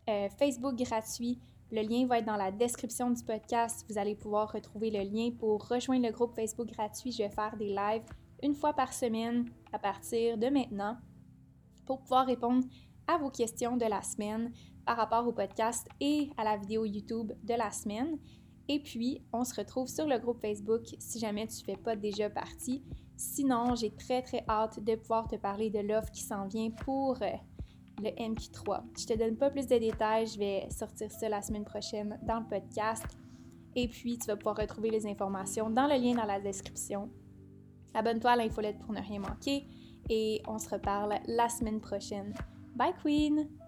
euh, 0.09 0.27
Facebook 0.37 0.75
gratuit 0.75 1.39
le 1.73 1.81
lien 1.81 2.05
va 2.05 2.19
être 2.19 2.25
dans 2.25 2.35
la 2.35 2.51
description 2.51 3.09
du 3.09 3.23
podcast. 3.23 3.83
Vous 3.89 3.97
allez 3.97 4.13
pouvoir 4.13 4.51
retrouver 4.51 4.91
le 4.91 4.99
lien 4.99 5.31
pour 5.31 5.67
rejoindre 5.67 6.05
le 6.05 6.11
groupe 6.11 6.35
Facebook 6.35 6.67
gratuit. 6.67 7.11
Je 7.11 7.23
vais 7.23 7.31
faire 7.31 7.57
des 7.57 7.69
lives 7.69 8.05
une 8.43 8.53
fois 8.53 8.73
par 8.73 8.93
semaine 8.93 9.49
à 9.71 9.79
partir 9.79 10.37
de 10.37 10.49
maintenant 10.49 10.97
pour 11.87 12.01
pouvoir 12.01 12.27
répondre 12.27 12.63
à 13.07 13.17
vos 13.17 13.31
questions 13.31 13.75
de 13.75 13.85
la 13.85 14.03
semaine 14.03 14.53
par 14.85 14.97
rapport 14.97 15.27
au 15.27 15.31
podcast 15.31 15.87
et 15.99 16.29
à 16.37 16.43
la 16.43 16.57
vidéo 16.57 16.85
YouTube 16.85 17.31
de 17.41 17.55
la 17.55 17.71
semaine. 17.71 18.19
Et 18.67 18.79
puis, 18.79 19.23
on 19.33 19.43
se 19.43 19.55
retrouve 19.55 19.87
sur 19.87 20.05
le 20.05 20.19
groupe 20.19 20.41
Facebook 20.41 20.85
si 20.99 21.17
jamais 21.17 21.47
tu 21.47 21.59
ne 21.61 21.63
fais 21.63 21.81
pas 21.81 21.95
déjà 21.95 22.29
partie. 22.29 22.83
Sinon, 23.15 23.75
j'ai 23.75 23.91
très 23.91 24.21
très 24.21 24.43
hâte 24.49 24.83
de 24.83 24.95
pouvoir 24.95 25.27
te 25.27 25.35
parler 25.35 25.69
de 25.69 25.79
l'offre 25.79 26.11
qui 26.11 26.21
s'en 26.21 26.47
vient 26.47 26.71
pour 26.71 27.21
euh, 27.21 27.29
le 28.01 28.09
MQ3. 28.09 28.81
Je 28.97 29.05
te 29.05 29.17
donne 29.17 29.37
pas 29.37 29.49
plus 29.49 29.67
de 29.67 29.77
détails, 29.77 30.27
je 30.27 30.39
vais 30.39 30.67
sortir 30.69 31.11
ça 31.11 31.29
la 31.29 31.41
semaine 31.41 31.65
prochaine 31.65 32.19
dans 32.23 32.39
le 32.39 32.47
podcast. 32.47 33.05
Et 33.75 33.87
puis, 33.87 34.17
tu 34.17 34.27
vas 34.27 34.35
pouvoir 34.35 34.57
retrouver 34.57 34.89
les 34.89 35.07
informations 35.07 35.69
dans 35.69 35.87
le 35.87 35.95
lien 35.95 36.13
dans 36.15 36.25
la 36.25 36.39
description. 36.39 37.09
Abonne-toi 37.93 38.31
à 38.31 38.35
l'infolette 38.35 38.79
pour 38.79 38.93
ne 38.93 39.01
rien 39.01 39.19
manquer 39.19 39.67
et 40.09 40.41
on 40.47 40.59
se 40.59 40.69
reparle 40.69 41.15
la 41.27 41.49
semaine 41.49 41.79
prochaine. 41.79 42.33
Bye 42.75 42.93
Queen! 43.03 43.62